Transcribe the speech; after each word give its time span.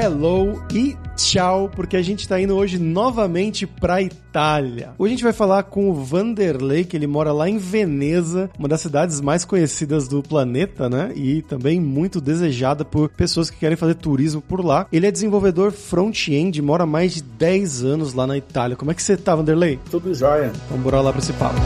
hello 0.00 0.62
e 0.72 0.96
tchau, 1.14 1.70
porque 1.76 1.94
a 1.94 2.00
gente 2.00 2.26
tá 2.26 2.40
indo 2.40 2.56
hoje 2.56 2.78
novamente 2.78 3.66
pra 3.66 4.00
Itália. 4.00 4.94
Hoje 4.98 5.12
a 5.12 5.16
gente 5.16 5.24
vai 5.24 5.32
falar 5.34 5.64
com 5.64 5.90
o 5.90 5.94
Vanderlei, 5.94 6.84
que 6.84 6.96
ele 6.96 7.06
mora 7.06 7.32
lá 7.32 7.50
em 7.50 7.58
Veneza, 7.58 8.48
uma 8.58 8.66
das 8.66 8.80
cidades 8.80 9.20
mais 9.20 9.44
conhecidas 9.44 10.08
do 10.08 10.22
planeta, 10.22 10.88
né? 10.88 11.12
E 11.14 11.42
também 11.42 11.78
muito 11.78 12.18
desejada 12.18 12.82
por 12.82 13.10
pessoas 13.10 13.50
que 13.50 13.58
querem 13.58 13.76
fazer 13.76 13.94
turismo 13.96 14.40
por 14.40 14.64
lá. 14.64 14.86
Ele 14.90 15.06
é 15.06 15.10
desenvolvedor 15.10 15.70
front-end, 15.70 16.62
mora 16.62 16.86
mais 16.86 17.12
de 17.12 17.22
10 17.22 17.84
anos 17.84 18.14
lá 18.14 18.26
na 18.26 18.38
Itália. 18.38 18.76
Como 18.76 18.90
é 18.90 18.94
que 18.94 19.02
você 19.02 19.18
tá, 19.18 19.34
Vanderlei? 19.34 19.78
Tudo 19.90 20.14
jóia. 20.14 20.50
Vamos 20.70 20.82
bora 20.82 21.02
lá 21.02 21.12
pra 21.12 21.20
esse 21.20 21.34
papo. 21.34 21.60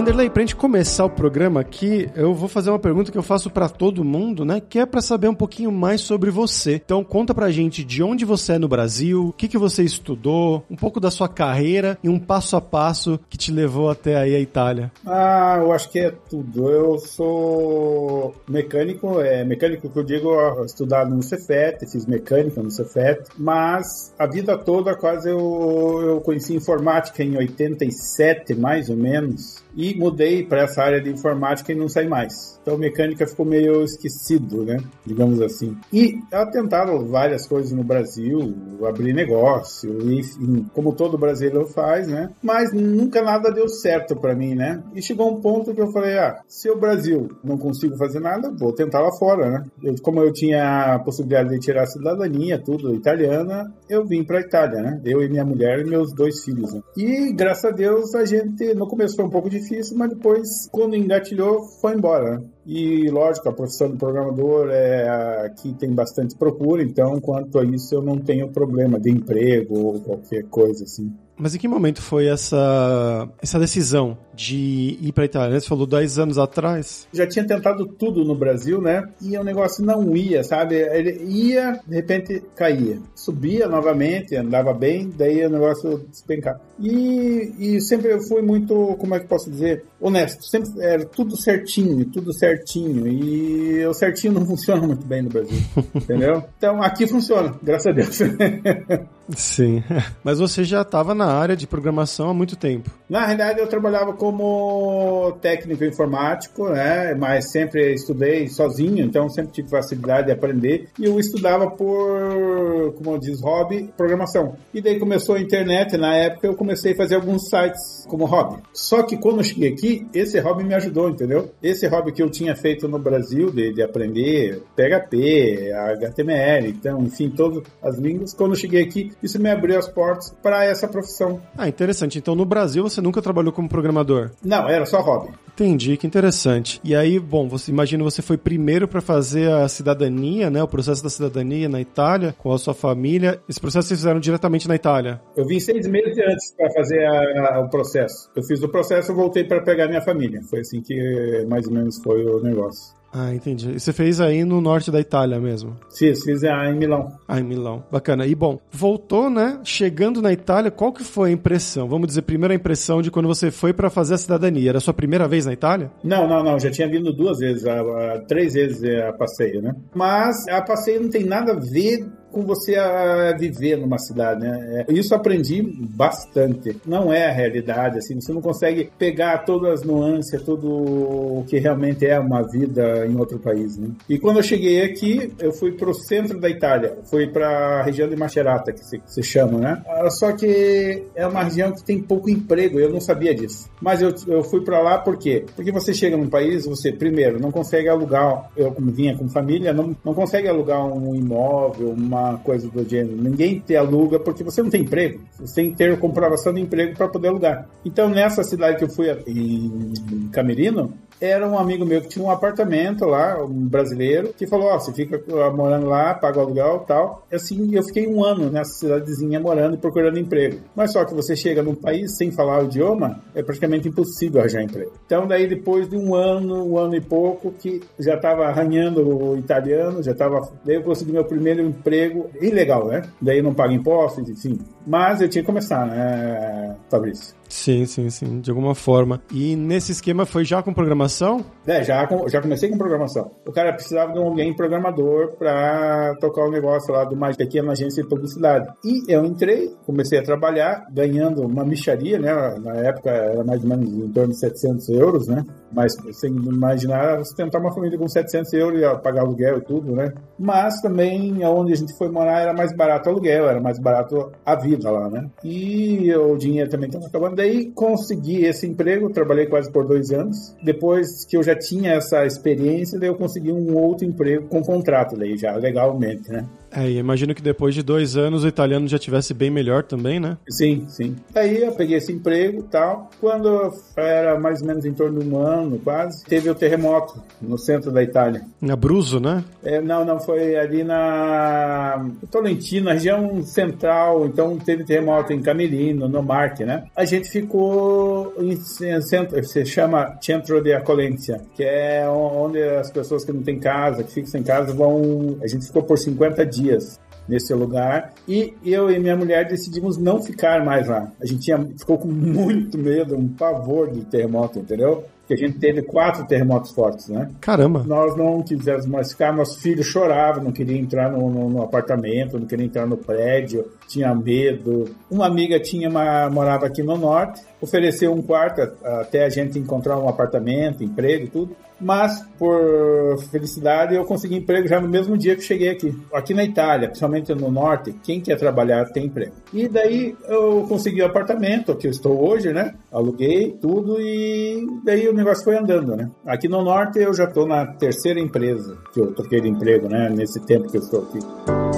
Vanderlei, 0.00 0.30
pra 0.30 0.40
gente 0.40 0.56
começar 0.56 1.04
o 1.04 1.10
programa 1.10 1.60
aqui, 1.60 2.08
eu 2.16 2.32
vou 2.32 2.48
fazer 2.48 2.70
uma 2.70 2.78
pergunta 2.78 3.12
que 3.12 3.18
eu 3.18 3.22
faço 3.22 3.50
para 3.50 3.68
todo 3.68 4.02
mundo, 4.02 4.46
né? 4.46 4.58
Que 4.58 4.78
é 4.78 4.86
para 4.86 5.02
saber 5.02 5.28
um 5.28 5.34
pouquinho 5.34 5.70
mais 5.70 6.00
sobre 6.00 6.30
você. 6.30 6.76
Então, 6.76 7.04
conta 7.04 7.34
pra 7.34 7.50
gente 7.50 7.84
de 7.84 8.02
onde 8.02 8.24
você 8.24 8.54
é 8.54 8.58
no 8.58 8.66
Brasil, 8.66 9.26
o 9.26 9.32
que, 9.34 9.46
que 9.46 9.58
você 9.58 9.82
estudou, 9.82 10.64
um 10.70 10.74
pouco 10.74 11.00
da 11.00 11.10
sua 11.10 11.28
carreira 11.28 11.98
e 12.02 12.08
um 12.08 12.18
passo 12.18 12.56
a 12.56 12.62
passo 12.62 13.20
que 13.28 13.36
te 13.36 13.52
levou 13.52 13.90
até 13.90 14.16
aí 14.16 14.34
a 14.34 14.40
Itália. 14.40 14.90
Ah, 15.04 15.58
eu 15.60 15.70
acho 15.70 15.90
que 15.90 15.98
é 15.98 16.10
tudo. 16.10 16.70
Eu 16.70 16.98
sou 16.98 18.34
mecânico, 18.48 19.20
é 19.20 19.44
mecânico 19.44 19.90
que 19.90 19.98
eu 19.98 20.02
digo, 20.02 20.64
estudado 20.64 21.14
no 21.14 21.22
Cefet, 21.22 21.78
fiz 21.92 22.06
mecânica 22.06 22.62
no 22.62 22.70
Cefet, 22.70 23.24
mas 23.36 24.14
a 24.18 24.26
vida 24.26 24.56
toda 24.56 24.96
quase 24.96 25.28
eu, 25.28 26.00
eu 26.02 26.20
conheci 26.22 26.54
informática 26.54 27.22
em 27.22 27.36
87, 27.36 28.54
mais 28.54 28.88
ou 28.88 28.96
menos 28.96 29.62
e 29.74 29.94
mudei 29.94 30.44
para 30.44 30.62
essa 30.62 30.82
área 30.82 31.00
de 31.00 31.10
informática 31.10 31.72
e 31.72 31.74
não 31.74 31.88
saí 31.88 32.08
mais. 32.08 32.59
Então 32.62 32.76
mecânica 32.76 33.26
ficou 33.26 33.46
meio 33.46 33.82
esquecido, 33.82 34.64
né? 34.64 34.78
Digamos 35.06 35.40
assim. 35.40 35.76
E 35.92 36.18
tentaram 36.52 37.06
várias 37.06 37.46
coisas 37.46 37.72
no 37.72 37.82
Brasil, 37.84 38.54
abrir 38.86 39.12
negócio, 39.12 39.90
enfim, 40.10 40.66
como 40.74 40.94
todo 40.94 41.18
brasileiro 41.18 41.66
faz, 41.66 42.08
né? 42.08 42.30
Mas 42.42 42.72
nunca 42.72 43.22
nada 43.22 43.50
deu 43.50 43.68
certo 43.68 44.16
para 44.16 44.34
mim, 44.34 44.54
né? 44.54 44.82
E 44.94 45.02
chegou 45.02 45.30
um 45.30 45.40
ponto 45.40 45.74
que 45.74 45.80
eu 45.80 45.92
falei, 45.92 46.18
ah, 46.18 46.40
se 46.48 46.70
o 46.70 46.78
Brasil 46.78 47.28
não 47.42 47.56
consigo 47.56 47.96
fazer 47.96 48.20
nada, 48.20 48.50
vou 48.58 48.72
tentar 48.72 49.00
lá 49.00 49.10
fora, 49.18 49.50
né? 49.50 49.66
Eu, 49.82 49.94
como 50.02 50.20
eu 50.20 50.32
tinha 50.32 50.94
a 50.94 50.98
possibilidade 50.98 51.50
de 51.50 51.58
tirar 51.58 51.82
a 51.82 51.86
cidadania, 51.86 52.58
tudo 52.58 52.94
italiana, 52.94 53.72
eu 53.88 54.06
vim 54.06 54.24
para 54.24 54.40
Itália, 54.40 54.82
né? 54.82 55.00
Eu 55.04 55.22
e 55.22 55.28
minha 55.28 55.44
mulher 55.44 55.80
e 55.80 55.84
meus 55.84 56.12
dois 56.14 56.44
filhos. 56.44 56.72
Né? 56.72 56.80
E 56.96 57.32
graças 57.32 57.64
a 57.64 57.70
Deus 57.70 58.14
a 58.14 58.24
gente 58.24 58.74
no 58.74 58.86
começo 58.86 59.16
foi 59.16 59.24
um 59.24 59.30
pouco 59.30 59.48
difícil, 59.48 59.96
mas 59.96 60.10
depois 60.10 60.68
quando 60.70 60.96
engatilhou 60.96 61.62
foi 61.80 61.94
embora. 61.94 62.38
Né? 62.38 62.44
E, 62.66 63.08
lógico, 63.10 63.48
a 63.48 63.52
profissão 63.52 63.90
do 63.90 63.96
programador 63.96 64.68
é 64.70 65.08
aqui 65.46 65.72
tem 65.72 65.92
bastante 65.94 66.36
procura, 66.36 66.82
então, 66.82 67.20
quanto 67.20 67.58
a 67.58 67.64
isso, 67.64 67.94
eu 67.94 68.02
não 68.02 68.18
tenho 68.18 68.50
problema 68.50 69.00
de 69.00 69.10
emprego 69.10 69.78
ou 69.78 70.00
qualquer 70.00 70.44
coisa 70.44 70.84
assim. 70.84 71.12
Mas 71.40 71.54
em 71.54 71.58
que 71.58 71.66
momento 71.66 72.02
foi 72.02 72.26
essa, 72.26 73.26
essa 73.40 73.58
decisão 73.58 74.18
de 74.34 74.98
ir 75.00 75.12
para 75.12 75.24
a 75.24 75.26
Itália? 75.26 75.58
Você 75.58 75.66
falou 75.66 75.86
10 75.86 76.18
anos 76.18 76.38
atrás? 76.38 77.08
Já 77.12 77.26
tinha 77.26 77.46
tentado 77.46 77.86
tudo 77.86 78.24
no 78.24 78.34
Brasil, 78.34 78.80
né? 78.80 79.02
E 79.22 79.36
o 79.38 79.42
negócio 79.42 79.82
não 79.82 80.14
ia, 80.14 80.44
sabe? 80.44 80.74
Ele 80.74 81.24
ia, 81.24 81.80
de 81.86 81.96
repente 81.96 82.42
caía. 82.54 82.98
Subia 83.14 83.66
novamente, 83.66 84.36
andava 84.36 84.74
bem, 84.74 85.10
daí 85.16 85.46
o 85.46 85.50
negócio 85.50 86.04
despencava. 86.10 86.60
E, 86.78 87.54
e 87.58 87.80
sempre 87.80 88.12
eu 88.12 88.20
fui 88.20 88.42
muito, 88.42 88.96
como 88.98 89.14
é 89.14 89.20
que 89.20 89.26
posso 89.26 89.50
dizer, 89.50 89.84
honesto. 89.98 90.44
Sempre 90.44 90.70
era 90.80 91.06
tudo 91.06 91.36
certinho, 91.36 92.04
tudo 92.04 92.34
certinho. 92.34 93.08
E 93.08 93.86
o 93.86 93.94
certinho 93.94 94.34
não 94.40 94.44
funciona 94.44 94.86
muito 94.86 95.06
bem 95.06 95.22
no 95.22 95.30
Brasil, 95.30 95.58
entendeu? 95.94 96.44
Então 96.58 96.82
aqui 96.82 97.06
funciona, 97.06 97.54
graças 97.62 97.86
a 97.86 97.92
Deus. 97.92 98.18
Sim. 99.36 99.82
Mas 100.24 100.38
você 100.38 100.64
já 100.64 100.82
estava 100.82 101.14
na 101.14 101.26
área 101.26 101.56
de 101.56 101.66
programação 101.66 102.30
há 102.30 102.34
muito 102.34 102.56
tempo. 102.56 102.90
Na 103.08 103.26
realidade, 103.26 103.60
eu 103.60 103.66
trabalhava 103.66 104.12
como 104.12 105.32
técnico 105.40 105.84
informático, 105.84 106.68
né? 106.68 107.14
Mas 107.14 107.50
sempre 107.50 107.92
estudei 107.94 108.48
sozinho, 108.48 109.04
então 109.04 109.28
sempre 109.28 109.52
tive 109.52 109.68
facilidade 109.68 110.26
de 110.26 110.32
aprender. 110.32 110.88
E 110.98 111.04
eu 111.04 111.18
estudava 111.18 111.70
por, 111.70 112.92
como 112.96 113.18
diz, 113.18 113.40
hobby, 113.42 113.90
programação. 113.96 114.56
E 114.72 114.80
daí 114.80 114.98
começou 114.98 115.34
a 115.34 115.40
internet, 115.40 115.96
na 115.96 116.14
época 116.14 116.46
eu 116.46 116.54
comecei 116.54 116.92
a 116.92 116.96
fazer 116.96 117.16
alguns 117.16 117.48
sites 117.48 118.06
como 118.08 118.24
hobby. 118.24 118.62
Só 118.72 119.02
que 119.02 119.16
quando 119.16 119.38
eu 119.38 119.44
cheguei 119.44 119.72
aqui, 119.72 120.06
esse 120.14 120.38
hobby 120.38 120.64
me 120.64 120.74
ajudou, 120.74 121.08
entendeu? 121.08 121.50
Esse 121.62 121.86
hobby 121.86 122.12
que 122.12 122.22
eu 122.22 122.30
tinha 122.30 122.54
feito 122.54 122.88
no 122.88 122.98
Brasil, 122.98 123.50
de, 123.50 123.72
de 123.72 123.82
aprender 123.82 124.62
PHP, 124.76 125.72
HTML, 125.72 126.68
então, 126.68 127.00
enfim, 127.02 127.30
todas 127.30 127.62
as 127.82 127.98
línguas, 127.98 128.34
quando 128.34 128.52
eu 128.52 128.56
cheguei 128.56 128.82
aqui, 128.82 129.12
isso 129.22 129.40
me 129.40 129.50
abriu 129.50 129.78
as 129.78 129.88
portas 129.88 130.34
para 130.42 130.64
essa 130.64 130.88
profissão. 130.88 131.40
Ah, 131.56 131.68
interessante. 131.68 132.18
Então 132.18 132.34
no 132.34 132.44
Brasil 132.44 132.82
você 132.82 133.00
nunca 133.00 133.22
trabalhou 133.22 133.52
como 133.52 133.68
programador? 133.68 134.30
Não, 134.44 134.68
era 134.68 134.84
só 134.86 135.00
hobby. 135.00 135.30
Entendi, 135.52 135.96
que 135.98 136.06
interessante. 136.06 136.80
E 136.82 136.94
aí, 136.94 137.18
bom, 137.18 137.46
você 137.46 137.70
imagina 137.70 138.02
você 138.02 138.22
foi 138.22 138.38
primeiro 138.38 138.88
para 138.88 139.02
fazer 139.02 139.50
a 139.52 139.68
cidadania, 139.68 140.48
né? 140.48 140.62
O 140.62 140.68
processo 140.68 141.02
da 141.02 141.10
cidadania 141.10 141.68
na 141.68 141.80
Itália, 141.80 142.34
com 142.38 142.50
a 142.50 142.58
sua 142.58 142.72
família. 142.72 143.40
Esse 143.46 143.60
processo 143.60 143.88
vocês 143.88 144.00
fizeram 144.00 144.20
diretamente 144.20 144.66
na 144.66 144.74
Itália? 144.74 145.20
Eu 145.36 145.46
vim 145.46 145.60
seis 145.60 145.86
meses 145.86 146.16
antes 146.18 146.54
para 146.56 146.70
fazer 146.72 147.04
a, 147.04 147.56
a, 147.56 147.60
o 147.60 147.68
processo. 147.68 148.30
Eu 148.34 148.42
fiz 148.42 148.62
o 148.62 148.68
processo 148.68 149.12
e 149.12 149.14
voltei 149.14 149.44
para 149.44 149.60
pegar 149.60 149.86
minha 149.86 150.00
família. 150.00 150.40
Foi 150.48 150.60
assim 150.60 150.80
que 150.80 151.44
mais 151.46 151.66
ou 151.66 151.74
menos 151.74 151.98
foi 152.02 152.24
o 152.24 152.42
negócio. 152.42 152.99
Ah, 153.12 153.34
entendi. 153.34 153.70
E 153.70 153.80
você 153.80 153.92
fez 153.92 154.20
aí 154.20 154.44
no 154.44 154.60
norte 154.60 154.90
da 154.90 155.00
Itália 155.00 155.40
mesmo? 155.40 155.76
Sim, 155.88 156.14
fiz 156.14 156.42
em 156.42 156.78
Milão. 156.78 157.08
Ah, 157.26 157.40
em 157.40 157.44
Milão. 157.44 157.82
Bacana. 157.90 158.26
E 158.26 158.34
bom, 158.34 158.60
voltou, 158.70 159.28
né? 159.28 159.58
Chegando 159.64 160.22
na 160.22 160.32
Itália, 160.32 160.70
qual 160.70 160.92
que 160.92 161.02
foi 161.02 161.30
a 161.30 161.32
impressão? 161.32 161.88
Vamos 161.88 162.06
dizer, 162.06 162.22
primeiro 162.22 162.52
a 162.52 162.56
impressão 162.56 163.02
de 163.02 163.10
quando 163.10 163.26
você 163.26 163.50
foi 163.50 163.72
para 163.72 163.90
fazer 163.90 164.14
a 164.14 164.18
cidadania. 164.18 164.70
Era 164.70 164.78
a 164.78 164.80
sua 164.80 164.94
primeira 164.94 165.26
vez 165.26 165.46
na 165.46 165.52
Itália? 165.52 165.90
Não, 166.04 166.28
não, 166.28 166.42
não. 166.42 166.58
Já 166.58 166.70
tinha 166.70 166.88
vindo 166.88 167.12
duas 167.12 167.38
vezes, 167.38 167.66
a, 167.66 167.80
a, 167.80 168.20
três 168.26 168.54
vezes 168.54 168.82
a 168.84 169.12
passeio, 169.12 169.60
né? 169.60 169.74
Mas 169.94 170.46
a 170.48 170.62
passeio 170.62 171.02
não 171.02 171.10
tem 171.10 171.24
nada 171.24 171.52
a 171.52 171.58
ver 171.58 172.06
com 172.30 172.42
você 172.42 172.76
a 172.76 173.34
viver 173.36 173.76
numa 173.76 173.98
cidade, 173.98 174.40
né? 174.40 174.84
É, 174.88 174.92
isso 174.92 175.14
aprendi 175.14 175.62
bastante. 175.62 176.76
Não 176.86 177.12
é 177.12 177.26
a 177.26 177.32
realidade, 177.32 177.98
assim, 177.98 178.20
você 178.20 178.32
não 178.32 178.40
consegue 178.40 178.90
pegar 178.98 179.38
todas 179.38 179.80
as 179.80 179.86
nuances, 179.86 180.42
tudo 180.42 180.68
o 180.68 181.44
que 181.48 181.58
realmente 181.58 182.06
é 182.06 182.18
uma 182.18 182.42
vida 182.42 183.06
em 183.06 183.16
outro 183.16 183.38
país, 183.38 183.76
né? 183.76 183.88
E 184.08 184.18
quando 184.18 184.38
eu 184.38 184.42
cheguei 184.42 184.82
aqui, 184.82 185.32
eu 185.38 185.52
fui 185.52 185.72
para 185.72 185.90
o 185.90 185.94
centro 185.94 186.38
da 186.38 186.48
Itália, 186.48 186.98
fui 187.04 187.26
para 187.26 187.80
a 187.80 187.82
região 187.82 188.08
de 188.08 188.16
Macerata, 188.16 188.72
que 188.72 188.84
se, 188.84 189.00
se, 189.06 189.22
chama, 189.22 189.58
né? 189.58 189.82
Ah, 189.86 190.10
só 190.10 190.32
que 190.32 191.04
é 191.14 191.26
uma 191.26 191.44
região 191.44 191.72
que 191.72 191.84
tem 191.84 192.00
pouco 192.00 192.30
emprego, 192.30 192.78
eu 192.78 192.90
não 192.90 193.00
sabia 193.00 193.34
disso. 193.34 193.68
Mas 193.80 194.02
eu, 194.02 194.14
eu 194.26 194.42
fui 194.42 194.62
para 194.62 194.80
lá 194.80 194.98
por 194.98 195.16
quê? 195.18 195.44
Porque 195.56 195.72
você 195.72 195.92
chega 195.92 196.16
num 196.16 196.28
país, 196.28 196.66
você, 196.66 196.92
primeiro, 196.92 197.40
não 197.40 197.50
consegue 197.50 197.88
alugar, 197.88 198.50
eu 198.56 198.72
como 198.72 198.90
vinha 198.90 199.16
com 199.16 199.28
família, 199.28 199.72
não, 199.72 199.96
não 200.04 200.14
consegue 200.14 200.48
alugar 200.48 200.84
um 200.86 201.14
imóvel, 201.14 201.90
uma 201.90 202.19
uma 202.20 202.38
coisa 202.38 202.68
do 202.68 202.88
gênero. 202.88 203.16
Ninguém 203.16 203.60
te 203.60 203.76
aluga 203.76 204.18
porque 204.18 204.44
você 204.44 204.62
não 204.62 204.70
tem 204.70 204.82
emprego. 204.82 205.20
Você 205.38 205.54
tem 205.54 205.70
que 205.70 205.76
ter 205.76 205.98
comprovação 205.98 206.52
de 206.52 206.60
emprego 206.60 206.96
para 206.96 207.08
poder 207.08 207.28
alugar. 207.28 207.68
Então, 207.84 208.08
nessa 208.08 208.42
cidade 208.42 208.78
que 208.78 208.84
eu 208.84 208.90
fui 208.90 209.10
em 209.26 210.28
Camerino, 210.32 210.92
era 211.20 211.46
um 211.46 211.58
amigo 211.58 211.84
meu 211.84 212.00
que 212.00 212.08
tinha 212.08 212.24
um 212.24 212.30
apartamento 212.30 213.04
lá, 213.04 213.42
um 213.44 213.68
brasileiro, 213.68 214.32
que 214.32 214.46
falou: 214.46 214.68
Ó, 214.68 214.76
oh, 214.76 214.80
você 214.80 214.92
fica 214.92 215.22
morando 215.50 215.86
lá, 215.86 216.14
paga 216.14 216.38
o 216.38 216.42
aluguel 216.42 216.80
e 216.82 216.86
tal. 216.86 217.26
Assim, 217.32 217.74
eu 217.74 217.82
fiquei 217.82 218.06
um 218.08 218.24
ano 218.24 218.50
nessa 218.50 218.72
cidadezinha 218.72 219.38
morando 219.38 219.74
e 219.74 219.78
procurando 219.78 220.18
emprego. 220.18 220.60
Mas 220.74 220.92
só 220.92 221.04
que 221.04 221.14
você 221.14 221.36
chega 221.36 221.62
num 221.62 221.74
país 221.74 222.16
sem 222.16 222.30
falar 222.30 222.62
o 222.62 222.64
idioma, 222.64 223.20
é 223.34 223.42
praticamente 223.42 223.88
impossível 223.88 224.40
arranjar 224.40 224.62
emprego. 224.62 224.92
Então, 225.04 225.26
daí 225.26 225.46
depois 225.46 225.88
de 225.88 225.96
um 225.96 226.14
ano, 226.14 226.64
um 226.66 226.78
ano 226.78 226.94
e 226.94 227.00
pouco, 227.00 227.52
que 227.52 227.80
já 227.98 228.14
estava 228.14 228.46
arranhando 228.46 229.06
o 229.06 229.36
italiano, 229.36 230.02
já 230.02 230.12
estava. 230.12 230.40
Daí 230.64 230.76
eu 230.76 230.82
consegui 230.82 231.12
meu 231.12 231.24
primeiro 231.24 231.62
emprego 231.62 232.30
ilegal, 232.40 232.86
né? 232.86 233.02
Daí 233.20 233.42
não 233.42 233.52
paga 233.52 233.74
impostos, 233.74 234.28
enfim. 234.28 234.58
Mas 234.86 235.20
eu 235.20 235.28
tinha 235.28 235.42
que 235.42 235.46
começar, 235.46 235.86
né, 235.86 236.76
Fabrício? 236.88 237.39
Sim, 237.50 237.84
sim, 237.84 238.08
sim, 238.08 238.40
de 238.40 238.48
alguma 238.48 238.76
forma. 238.76 239.20
E 239.32 239.56
nesse 239.56 239.90
esquema 239.90 240.24
foi 240.24 240.44
já 240.44 240.62
com 240.62 240.72
programação? 240.72 241.44
É, 241.66 241.82
já, 241.82 242.08
já 242.28 242.40
comecei 242.40 242.70
com 242.70 242.78
programação. 242.78 243.32
O 243.44 243.52
cara 243.52 243.72
precisava 243.72 244.12
de 244.12 244.18
alguém 244.18 244.54
programador 244.54 245.32
para 245.36 246.14
tocar 246.20 246.44
o 246.44 246.50
negócio 246.50 246.94
lá 246.94 247.04
de 247.04 247.14
uma 247.14 247.30
pequena 247.34 247.72
agência 247.72 248.02
de 248.02 248.08
publicidade. 248.08 248.68
E 248.84 249.02
eu 249.12 249.24
entrei, 249.24 249.74
comecei 249.84 250.20
a 250.20 250.22
trabalhar, 250.22 250.86
ganhando 250.92 251.42
uma 251.42 251.64
micharia, 251.64 252.20
né? 252.20 252.32
Na 252.60 252.76
época 252.76 253.10
era 253.10 253.42
mais 253.42 253.62
ou 253.64 253.68
menos 253.68 253.92
em 253.92 254.08
torno 254.12 254.32
de 254.32 254.38
700 254.38 254.88
euros, 254.90 255.26
né? 255.26 255.44
Mas 255.72 255.96
sem 256.12 256.30
imaginar, 256.30 257.18
sustentar 257.24 257.60
uma 257.60 257.74
família 257.74 257.98
com 257.98 258.08
700 258.08 258.52
euros 258.52 258.80
e 258.80 259.02
pagar 259.02 259.22
aluguel 259.22 259.58
e 259.58 259.62
tudo, 259.62 259.96
né? 259.96 260.12
Mas 260.38 260.80
também, 260.80 261.44
onde 261.44 261.72
a 261.72 261.76
gente 261.76 261.96
foi 261.98 262.08
morar, 262.08 262.42
era 262.42 262.52
mais 262.52 262.74
barato 262.76 263.08
aluguel, 263.08 263.48
era 263.48 263.60
mais 263.60 263.78
barato 263.78 264.30
a 264.46 264.54
vida 264.54 264.88
lá, 264.88 265.10
né? 265.10 265.28
E 265.42 266.14
o 266.14 266.36
dinheiro 266.36 266.70
também 266.70 266.86
estava 266.88 267.06
acabando. 267.06 267.39
Daí 267.40 267.70
consegui 267.70 268.44
esse 268.44 268.66
emprego, 268.66 269.08
trabalhei 269.08 269.46
quase 269.46 269.72
por 269.72 269.86
dois 269.86 270.10
anos. 270.10 270.54
Depois 270.62 271.24
que 271.24 271.38
eu 271.38 271.42
já 271.42 271.56
tinha 271.56 271.92
essa 271.92 272.26
experiência, 272.26 273.00
daí 273.00 273.08
eu 273.08 273.14
consegui 273.14 273.50
um 273.50 273.74
outro 273.78 274.06
emprego 274.06 274.46
com 274.46 274.62
contrato 274.62 275.16
daí 275.16 275.38
já, 275.38 275.56
legalmente, 275.56 276.30
né? 276.30 276.46
É, 276.72 276.88
e 276.88 276.98
imagino 276.98 277.34
que 277.34 277.42
depois 277.42 277.74
de 277.74 277.82
dois 277.82 278.16
anos 278.16 278.44
o 278.44 278.48
italiano 278.48 278.86
já 278.86 278.98
tivesse 278.98 279.34
bem 279.34 279.50
melhor 279.50 279.82
também, 279.82 280.20
né? 280.20 280.36
Sim, 280.48 280.86
sim. 280.88 281.16
Aí 281.34 281.62
eu 281.62 281.72
peguei 281.72 281.96
esse 281.96 282.12
emprego 282.12 282.62
tal. 282.70 283.10
Quando 283.20 283.72
era 283.96 284.38
mais 284.38 284.60
ou 284.60 284.68
menos 284.68 284.84
em 284.84 284.92
torno 284.92 285.20
de 285.20 285.28
um 285.28 285.38
ano, 285.38 285.78
quase, 285.82 286.24
teve 286.24 286.48
o 286.48 286.54
terremoto 286.54 287.20
no 287.40 287.58
centro 287.58 287.90
da 287.90 288.02
Itália. 288.02 288.42
Na 288.60 288.74
Abruzzo, 288.74 289.18
né? 289.18 289.44
É, 289.62 289.80
não, 289.80 290.04
não, 290.04 290.20
foi 290.20 290.56
ali 290.56 290.84
na 290.84 292.06
Tolentino, 292.30 292.86
na 292.86 292.92
região 292.92 293.42
central. 293.42 294.26
Então 294.26 294.56
teve 294.56 294.84
terremoto 294.84 295.32
em 295.32 295.42
Camerino, 295.42 296.08
no 296.08 296.22
Marque, 296.22 296.64
né? 296.64 296.84
A 296.94 297.04
gente 297.04 297.28
ficou 297.28 298.32
em 298.38 298.56
centro, 298.56 299.42
se 299.44 299.66
chama 299.66 300.16
Centro 300.20 300.62
de 300.62 300.72
Acolência, 300.72 301.40
que 301.56 301.64
é 301.64 302.08
onde 302.08 302.62
as 302.62 302.90
pessoas 302.90 303.24
que 303.24 303.32
não 303.32 303.42
têm 303.42 303.58
casa, 303.58 304.04
que 304.04 304.12
ficam 304.12 304.30
sem 304.30 304.42
casa, 304.42 304.72
vão. 304.72 305.38
A 305.42 305.48
gente 305.48 305.66
ficou 305.66 305.82
por 305.82 305.98
50 305.98 306.46
dias 306.46 306.59
dias 306.60 307.00
nesse 307.28 307.54
lugar 307.54 308.12
e 308.26 308.54
eu 308.64 308.90
e 308.90 308.98
minha 308.98 309.16
mulher 309.16 309.46
decidimos 309.46 309.96
não 309.96 310.20
ficar 310.20 310.64
mais 310.64 310.88
lá. 310.88 311.12
A 311.20 311.26
gente 311.26 311.40
tinha, 311.42 311.58
ficou 311.78 311.96
com 311.96 312.08
muito 312.08 312.76
medo, 312.76 313.16
um 313.16 313.28
pavor 313.28 313.90
de 313.90 314.04
terremoto, 314.04 314.58
entendeu? 314.58 315.04
que 315.30 315.34
a 315.34 315.36
gente 315.36 315.60
teve 315.60 315.82
quatro 315.82 316.26
terremotos 316.26 316.72
fortes, 316.72 317.08
né? 317.08 317.30
Caramba! 317.40 317.84
Nós 317.86 318.16
não 318.16 318.42
quisemos 318.42 318.84
mais 318.84 319.12
ficar, 319.12 319.32
nosso 319.32 319.60
filho 319.60 319.80
chorava, 319.84 320.40
não 320.40 320.50
queria 320.50 320.76
entrar 320.76 321.08
no, 321.12 321.30
no, 321.30 321.48
no, 321.48 321.62
apartamento, 321.62 322.36
não 322.36 322.48
queria 322.48 322.66
entrar 322.66 322.84
no 322.84 322.96
prédio, 322.96 323.64
tinha 323.90 324.14
medo. 324.14 324.84
Uma 325.10 325.26
amiga 325.26 325.58
tinha 325.58 325.88
uma, 325.88 326.30
morava 326.30 326.66
aqui 326.66 326.82
no 326.82 326.96
norte, 326.96 327.42
ofereceu 327.60 328.12
um 328.12 328.22
quarto 328.22 328.62
até 328.84 329.24
a 329.24 329.28
gente 329.28 329.58
encontrar 329.58 329.98
um 329.98 330.08
apartamento, 330.08 330.84
emprego, 330.84 331.26
tudo. 331.26 331.56
Mas, 331.80 332.22
por 332.38 333.18
felicidade, 333.30 333.94
eu 333.94 334.04
consegui 334.04 334.36
emprego 334.36 334.68
já 334.68 334.78
no 334.78 334.86
mesmo 334.86 335.16
dia 335.16 335.34
que 335.34 335.42
cheguei 335.42 335.70
aqui. 335.70 335.96
Aqui 336.12 336.34
na 336.34 336.44
Itália, 336.44 336.88
principalmente 336.88 337.34
no 337.34 337.50
norte, 337.50 337.94
quem 338.02 338.20
quer 338.20 338.36
trabalhar 338.36 338.84
tem 338.92 339.06
emprego. 339.06 339.32
E 339.52 339.66
daí 339.66 340.14
eu 340.28 340.66
consegui 340.68 341.00
o 341.00 341.06
apartamento 341.06 341.74
que 341.74 341.86
eu 341.86 341.90
estou 341.90 342.22
hoje, 342.22 342.52
né? 342.52 342.74
Aluguei 342.92 343.56
tudo 343.62 343.98
e 343.98 344.66
daí 344.84 345.08
o 345.08 345.14
negócio 345.14 345.42
foi 345.42 345.56
andando, 345.56 345.96
né? 345.96 346.10
Aqui 346.26 346.48
no 346.48 346.62
norte 346.62 346.98
eu 346.98 347.14
já 347.14 347.24
estou 347.24 347.46
na 347.46 347.66
terceira 347.66 348.20
empresa 348.20 348.76
que 348.92 349.00
eu 349.00 349.14
troquei 349.14 349.40
de 349.40 349.48
emprego, 349.48 349.88
né? 349.88 350.10
Nesse 350.10 350.38
tempo 350.44 350.70
que 350.70 350.76
eu 350.76 350.82
estou 350.82 351.04
aqui. 351.04 351.69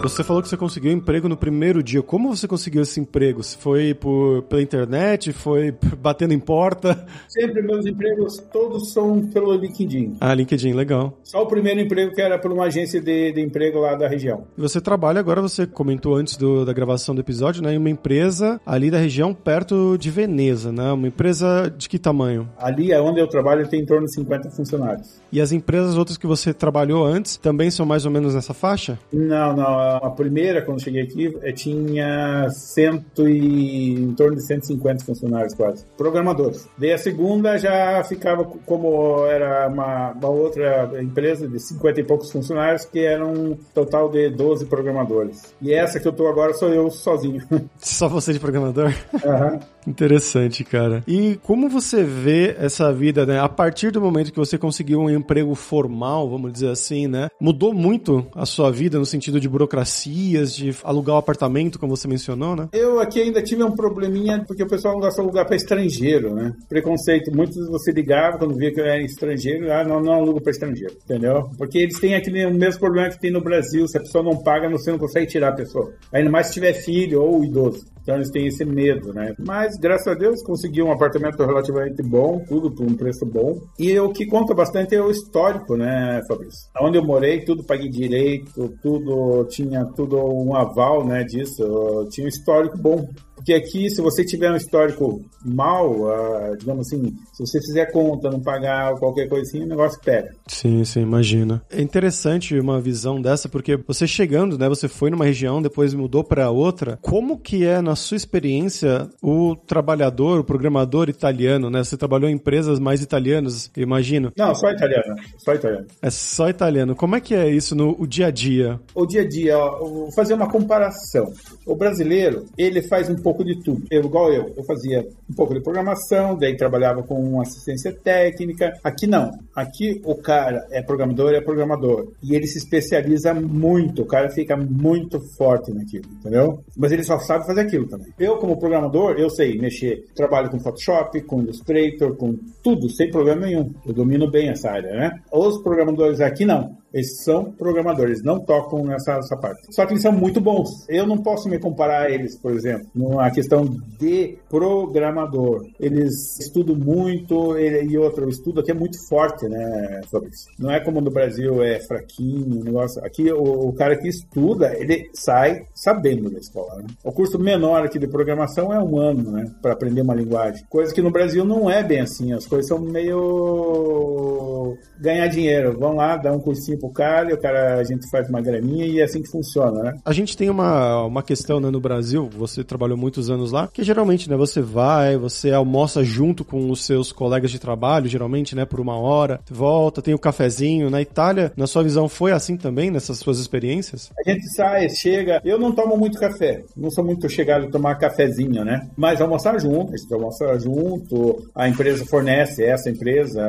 Você 0.00 0.22
falou 0.22 0.40
que 0.40 0.48
você 0.48 0.56
conseguiu 0.56 0.92
emprego 0.92 1.28
no 1.28 1.36
primeiro 1.36 1.82
dia. 1.82 2.00
Como 2.02 2.34
você 2.34 2.46
conseguiu 2.46 2.82
esse 2.82 3.00
emprego? 3.00 3.42
Se 3.42 3.56
foi 3.56 3.92
por, 3.94 4.42
pela 4.42 4.62
internet? 4.62 5.32
Foi 5.32 5.74
batendo 6.00 6.32
em 6.32 6.38
porta? 6.38 7.04
Sempre 7.26 7.62
meus 7.62 7.84
empregos 7.84 8.38
todos 8.52 8.92
são 8.92 9.20
pelo 9.26 9.52
LinkedIn. 9.54 10.16
Ah, 10.20 10.32
LinkedIn, 10.32 10.72
legal. 10.72 11.18
Só 11.24 11.42
o 11.42 11.46
primeiro 11.46 11.80
emprego 11.80 12.14
que 12.14 12.20
era 12.20 12.38
por 12.38 12.52
uma 12.52 12.64
agência 12.64 13.00
de, 13.00 13.32
de 13.32 13.40
emprego 13.40 13.80
lá 13.80 13.96
da 13.96 14.06
região. 14.06 14.44
E 14.56 14.60
você 14.60 14.80
trabalha 14.80 15.18
agora, 15.18 15.42
você 15.42 15.66
comentou 15.66 16.14
antes 16.14 16.36
do, 16.36 16.64
da 16.64 16.72
gravação 16.72 17.12
do 17.12 17.20
episódio, 17.20 17.60
né, 17.62 17.74
em 17.74 17.78
uma 17.78 17.90
empresa 17.90 18.60
ali 18.64 18.92
da 18.92 18.98
região 18.98 19.34
perto 19.34 19.98
de 19.98 20.10
Veneza, 20.10 20.70
né? 20.70 20.92
Uma 20.92 21.08
empresa 21.08 21.72
de 21.76 21.88
que 21.88 21.98
tamanho? 21.98 22.48
Ali 22.56 22.92
é 22.92 23.00
onde 23.00 23.20
eu 23.20 23.26
trabalho 23.26 23.66
tem 23.68 23.80
em 23.80 23.86
torno 23.86 24.06
de 24.06 24.14
50 24.14 24.50
funcionários. 24.50 25.20
E 25.32 25.40
as 25.40 25.50
empresas 25.50 25.96
outras 25.96 26.16
que 26.16 26.26
você 26.26 26.54
trabalhou 26.54 27.04
antes 27.04 27.36
também 27.36 27.70
são 27.70 27.84
mais 27.84 28.04
ou 28.04 28.12
menos 28.12 28.34
nessa 28.34 28.54
faixa? 28.54 28.96
Não, 29.12 29.56
não 29.56 29.88
a 30.02 30.10
primeira, 30.10 30.62
quando 30.62 30.82
cheguei 30.82 31.02
aqui, 31.02 31.36
eh, 31.42 31.52
tinha 31.52 32.48
cento 32.50 33.28
e, 33.28 33.94
em 33.94 34.14
torno 34.14 34.36
de 34.36 34.46
150 34.46 35.04
funcionários 35.04 35.54
quase, 35.54 35.84
programadores. 35.96 36.68
Daí 36.78 36.92
a 36.92 36.98
segunda 36.98 37.58
já 37.58 38.02
ficava 38.04 38.44
como 38.44 39.24
era 39.26 39.68
uma, 39.68 40.12
uma 40.12 40.28
outra 40.28 40.90
empresa 41.00 41.48
de 41.48 41.58
50 41.58 42.00
e 42.00 42.04
poucos 42.04 42.30
funcionários, 42.30 42.84
que 42.84 43.00
era 43.00 43.26
um 43.26 43.56
total 43.74 44.08
de 44.10 44.30
12 44.30 44.66
programadores. 44.66 45.54
E 45.60 45.72
essa 45.72 46.00
que 46.00 46.06
eu 46.06 46.12
tô 46.12 46.26
agora 46.26 46.54
sou 46.54 46.68
eu 46.68 46.90
sozinho. 46.90 47.42
Só 47.78 48.08
você 48.08 48.32
de 48.32 48.40
programador? 48.40 48.92
Uhum. 49.12 49.60
Interessante, 49.86 50.64
cara. 50.64 51.02
E 51.06 51.38
como 51.42 51.68
você 51.68 52.02
vê 52.02 52.54
essa 52.58 52.92
vida, 52.92 53.24
né? 53.24 53.40
A 53.40 53.48
partir 53.48 53.90
do 53.90 54.00
momento 54.00 54.30
que 54.30 54.38
você 54.38 54.58
conseguiu 54.58 55.00
um 55.00 55.10
emprego 55.10 55.54
formal, 55.54 56.28
vamos 56.28 56.52
dizer 56.52 56.70
assim, 56.70 57.06
né? 57.06 57.28
Mudou 57.40 57.72
muito 57.72 58.26
a 58.34 58.44
sua 58.44 58.70
vida 58.70 58.98
no 58.98 59.06
sentido 59.06 59.40
de 59.40 59.48
burocracias, 59.78 60.54
de 60.54 60.74
alugar 60.82 61.16
um 61.16 61.18
apartamento, 61.18 61.78
como 61.78 61.96
você 61.96 62.08
mencionou, 62.08 62.56
né? 62.56 62.68
Eu 62.72 63.00
aqui 63.00 63.20
ainda 63.20 63.42
tive 63.42 63.62
um 63.62 63.70
probleminha, 63.70 64.44
porque 64.46 64.62
o 64.62 64.68
pessoal 64.68 64.94
não 64.94 65.00
gosta 65.00 65.20
de 65.20 65.26
alugar 65.26 65.46
para 65.46 65.56
estrangeiro, 65.56 66.34
né? 66.34 66.52
Preconceito. 66.68 67.34
Muitos 67.34 67.68
você 67.68 67.92
ligava 67.92 68.38
quando 68.38 68.56
via 68.56 68.72
que 68.72 68.80
eu 68.80 68.84
era 68.84 69.00
estrangeiro, 69.02 69.72
ah, 69.72 69.84
não, 69.84 70.00
não 70.00 70.14
alugo 70.14 70.40
para 70.40 70.50
estrangeiro, 70.50 70.94
entendeu? 71.04 71.50
Porque 71.56 71.78
eles 71.78 71.98
têm 71.98 72.14
aquele 72.14 72.46
o 72.46 72.54
mesmo 72.54 72.80
problema 72.80 73.10
que 73.10 73.20
tem 73.20 73.30
no 73.30 73.42
Brasil, 73.42 73.86
se 73.86 73.98
a 73.98 74.00
pessoa 74.00 74.24
não 74.24 74.42
paga, 74.42 74.68
você 74.68 74.90
não 74.90 74.98
consegue 74.98 75.26
tirar 75.26 75.50
a 75.50 75.56
pessoa. 75.56 75.92
Ainda 76.12 76.30
mais 76.30 76.48
se 76.48 76.54
tiver 76.54 76.72
filho 76.72 77.22
ou 77.22 77.44
idoso. 77.44 77.84
Então 78.08 78.16
eles 78.16 78.30
têm 78.30 78.46
esse 78.46 78.64
medo, 78.64 79.12
né? 79.12 79.34
Mas 79.38 79.76
graças 79.76 80.06
a 80.06 80.14
Deus 80.14 80.42
consegui 80.42 80.82
um 80.82 80.90
apartamento 80.90 81.44
relativamente 81.44 82.02
bom, 82.02 82.42
tudo 82.48 82.74
por 82.74 82.86
um 82.86 82.94
preço 82.94 83.26
bom. 83.26 83.60
E 83.78 84.00
o 84.00 84.10
que 84.10 84.24
conta 84.24 84.54
bastante 84.54 84.94
é 84.94 85.02
o 85.02 85.10
histórico, 85.10 85.76
né, 85.76 86.22
Fabrício? 86.26 86.70
Onde 86.80 86.96
eu 86.96 87.04
morei, 87.04 87.44
tudo 87.44 87.62
paguei 87.62 87.90
direito, 87.90 88.72
tudo 88.82 89.44
tinha 89.50 89.67
tudo 89.94 90.16
um 90.18 90.54
aval, 90.54 91.04
né, 91.04 91.24
disso. 91.24 92.06
Tinha 92.10 92.26
um 92.26 92.28
histórico 92.28 92.78
bom. 92.78 93.08
Porque 93.38 93.54
aqui, 93.54 93.88
se 93.88 94.02
você 94.02 94.24
tiver 94.24 94.50
um 94.50 94.56
histórico 94.56 95.24
mal, 95.44 95.90
uh, 95.92 96.56
digamos 96.58 96.88
assim, 96.88 97.14
se 97.32 97.46
você 97.46 97.60
fizer 97.60 97.86
conta, 97.86 98.28
não 98.28 98.40
pagar 98.40 98.94
qualquer 98.96 99.28
coisa 99.28 99.48
assim, 99.48 99.62
o 99.62 99.66
negócio 99.66 100.00
pega. 100.04 100.34
Sim, 100.48 100.84
sim, 100.84 101.02
imagina. 101.02 101.62
É 101.70 101.80
interessante 101.80 102.58
uma 102.58 102.80
visão 102.80 103.22
dessa, 103.22 103.48
porque 103.48 103.76
você 103.76 104.06
chegando, 104.08 104.58
né, 104.58 104.68
você 104.68 104.88
foi 104.88 105.08
numa 105.08 105.24
região, 105.24 105.62
depois 105.62 105.94
mudou 105.94 106.24
para 106.24 106.50
outra. 106.50 106.98
Como 107.00 107.38
que 107.38 107.64
é, 107.64 107.80
na 107.80 107.94
sua 107.94 108.16
experiência, 108.16 109.08
o 109.22 109.54
trabalhador, 109.54 110.40
o 110.40 110.44
programador 110.44 111.08
italiano, 111.08 111.70
né? 111.70 111.84
Você 111.84 111.96
trabalhou 111.96 112.28
em 112.28 112.34
empresas 112.34 112.80
mais 112.80 113.02
italianas, 113.02 113.70
imagino. 113.76 114.32
Não, 114.36 114.52
só 114.54 114.70
italiano. 114.70 115.14
Só 115.38 115.54
italiano. 115.54 115.86
É 116.02 116.10
só 116.10 116.48
italiano. 116.48 116.96
Como 116.96 117.14
é 117.14 117.20
que 117.20 117.34
é 117.34 117.48
isso 117.48 117.76
no 117.76 117.94
o 117.98 118.06
dia 118.06 118.26
a 118.26 118.30
dia? 118.30 118.80
O 118.94 119.06
dia 119.06 119.22
a 119.22 119.28
dia, 119.28 119.56
ó, 119.56 119.78
vou 119.78 120.12
fazer 120.12 120.34
uma 120.34 120.50
comparação. 120.50 121.32
O 121.64 121.76
brasileiro, 121.76 122.46
ele 122.56 122.82
faz 122.82 123.08
um 123.08 123.16
pouco 123.16 123.27
de 123.44 123.62
tudo. 123.62 123.82
Eu, 123.90 124.04
igual 124.04 124.32
eu, 124.32 124.52
eu 124.56 124.64
fazia 124.64 125.06
um 125.30 125.34
pouco 125.34 125.54
de 125.54 125.60
programação, 125.60 126.36
daí 126.36 126.56
trabalhava 126.56 127.02
com 127.02 127.40
assistência 127.40 127.92
técnica. 127.92 128.72
Aqui 128.82 129.06
não. 129.06 129.30
Aqui 129.54 130.00
o 130.04 130.14
cara 130.14 130.66
é 130.70 130.82
programador, 130.82 131.32
é 131.32 131.40
programador. 131.40 132.12
E 132.22 132.34
ele 132.34 132.46
se 132.46 132.58
especializa 132.58 133.34
muito. 133.34 134.02
O 134.02 134.06
cara 134.06 134.30
fica 134.30 134.56
muito 134.56 135.20
forte 135.36 135.72
naquilo, 135.72 136.06
entendeu? 136.18 136.62
Mas 136.76 136.92
ele 136.92 137.02
só 137.02 137.18
sabe 137.18 137.46
fazer 137.46 137.62
aquilo 137.62 137.86
também. 137.86 138.08
Eu, 138.18 138.38
como 138.38 138.58
programador, 138.58 139.12
eu 139.18 139.30
sei 139.30 139.58
mexer. 139.58 140.04
Trabalho 140.14 140.50
com 140.50 140.58
Photoshop, 140.58 141.20
com 141.22 141.42
Illustrator, 141.42 142.16
com 142.16 142.36
tudo, 142.62 142.88
sem 142.88 143.10
problema 143.10 143.46
nenhum. 143.46 143.72
Eu 143.86 143.92
domino 143.92 144.30
bem 144.30 144.48
essa 144.48 144.70
área, 144.70 144.90
né? 144.94 145.20
Os 145.32 145.58
programadores 145.62 146.20
aqui 146.20 146.44
não. 146.44 146.76
Eles 146.92 147.22
são 147.22 147.52
programadores, 147.52 148.22
não 148.22 148.40
tocam 148.40 148.84
nessa, 148.84 149.16
nessa, 149.16 149.36
parte. 149.36 149.74
Só 149.74 149.84
que 149.84 149.92
eles 149.92 150.02
são 150.02 150.12
muito 150.12 150.40
bons. 150.40 150.86
Eu 150.88 151.06
não 151.06 151.18
posso 151.18 151.48
me 151.48 151.58
comparar 151.58 152.06
a 152.06 152.10
eles, 152.10 152.36
por 152.36 152.52
exemplo, 152.52 152.86
numa 152.94 153.30
questão 153.30 153.64
de 153.98 154.38
programador. 154.48 155.66
Eles 155.78 156.38
estudam 156.40 156.74
muito 156.74 157.58
e 157.58 157.98
outro, 157.98 158.28
estudo 158.28 158.60
aqui 158.60 158.70
é 158.70 158.74
muito 158.74 158.98
forte, 159.08 159.46
né, 159.48 160.00
Fabrício? 160.10 160.50
Não 160.58 160.70
é 160.70 160.80
como 160.80 161.00
no 161.00 161.10
Brasil, 161.10 161.62
é 161.62 161.78
fraquinho, 161.80 162.64
negócio. 162.64 163.04
Aqui 163.04 163.30
o, 163.30 163.68
o 163.68 163.72
cara 163.74 163.96
que 163.96 164.08
estuda, 164.08 164.74
ele 164.78 165.10
sai 165.12 165.64
sabendo 165.74 166.30
da 166.30 166.38
escola. 166.38 166.76
Né? 166.76 166.86
O 167.04 167.12
curso 167.12 167.38
menor 167.38 167.84
aqui 167.84 167.98
de 167.98 168.06
programação 168.06 168.72
é 168.72 168.80
um 168.80 168.98
ano, 168.98 169.30
né, 169.30 169.50
para 169.60 169.72
aprender 169.72 170.00
uma 170.00 170.14
linguagem. 170.14 170.64
Coisa 170.68 170.94
que 170.94 171.02
no 171.02 171.10
Brasil 171.10 171.44
não 171.44 171.70
é 171.70 171.82
bem 171.82 172.00
assim. 172.00 172.32
As 172.32 172.46
coisas 172.46 172.68
são 172.68 172.78
meio 172.78 174.76
ganhar 175.00 175.28
dinheiro. 175.28 175.76
Vamos 175.78 175.96
lá, 175.96 176.16
dar 176.16 176.32
um 176.32 176.40
cursinho 176.40 176.77
pro 176.78 176.90
cara, 176.90 177.30
e 177.30 177.34
o 177.34 177.38
cara, 177.38 177.76
a 177.76 177.84
gente 177.84 178.08
faz 178.10 178.28
uma 178.28 178.40
graninha 178.40 178.86
e 178.86 179.00
é 179.00 179.04
assim 179.04 179.22
que 179.22 179.30
funciona, 179.30 179.82
né? 179.82 179.98
A 180.04 180.12
gente 180.12 180.36
tem 180.36 180.50
uma, 180.50 181.04
uma 181.04 181.22
questão 181.22 181.60
né, 181.60 181.70
no 181.70 181.80
Brasil, 181.80 182.28
você 182.36 182.62
trabalhou 182.64 182.96
muitos 182.96 183.30
anos 183.30 183.52
lá, 183.52 183.68
que 183.72 183.82
geralmente, 183.82 184.28
né, 184.28 184.36
você 184.36 184.60
vai, 184.60 185.16
você 185.16 185.50
almoça 185.50 186.04
junto 186.04 186.44
com 186.44 186.70
os 186.70 186.84
seus 186.84 187.12
colegas 187.12 187.50
de 187.50 187.58
trabalho, 187.58 188.08
geralmente, 188.08 188.54
né, 188.54 188.64
por 188.64 188.80
uma 188.80 188.96
hora, 188.98 189.40
volta, 189.50 190.02
tem 190.02 190.14
o 190.14 190.18
cafezinho. 190.18 190.90
Na 190.90 191.00
Itália, 191.00 191.52
na 191.56 191.66
sua 191.66 191.82
visão, 191.82 192.08
foi 192.08 192.32
assim 192.32 192.56
também, 192.56 192.90
nessas 192.90 193.18
suas 193.18 193.38
experiências? 193.38 194.10
A 194.18 194.30
gente 194.30 194.48
sai, 194.54 194.88
chega. 194.88 195.40
Eu 195.44 195.58
não 195.58 195.72
tomo 195.72 195.96
muito 195.96 196.18
café, 196.18 196.62
não 196.76 196.90
sou 196.90 197.04
muito 197.04 197.28
chegado 197.28 197.66
a 197.66 197.70
tomar 197.70 197.96
cafezinho, 197.96 198.64
né? 198.64 198.88
Mas 198.96 199.20
almoçar 199.20 199.58
junto, 199.60 199.94
a 199.94 199.96
gente 199.96 200.12
almoça 200.12 200.58
junto, 200.58 201.48
a 201.54 201.68
empresa 201.68 202.04
fornece, 202.06 202.64
essa 202.64 202.90
empresa 202.90 203.42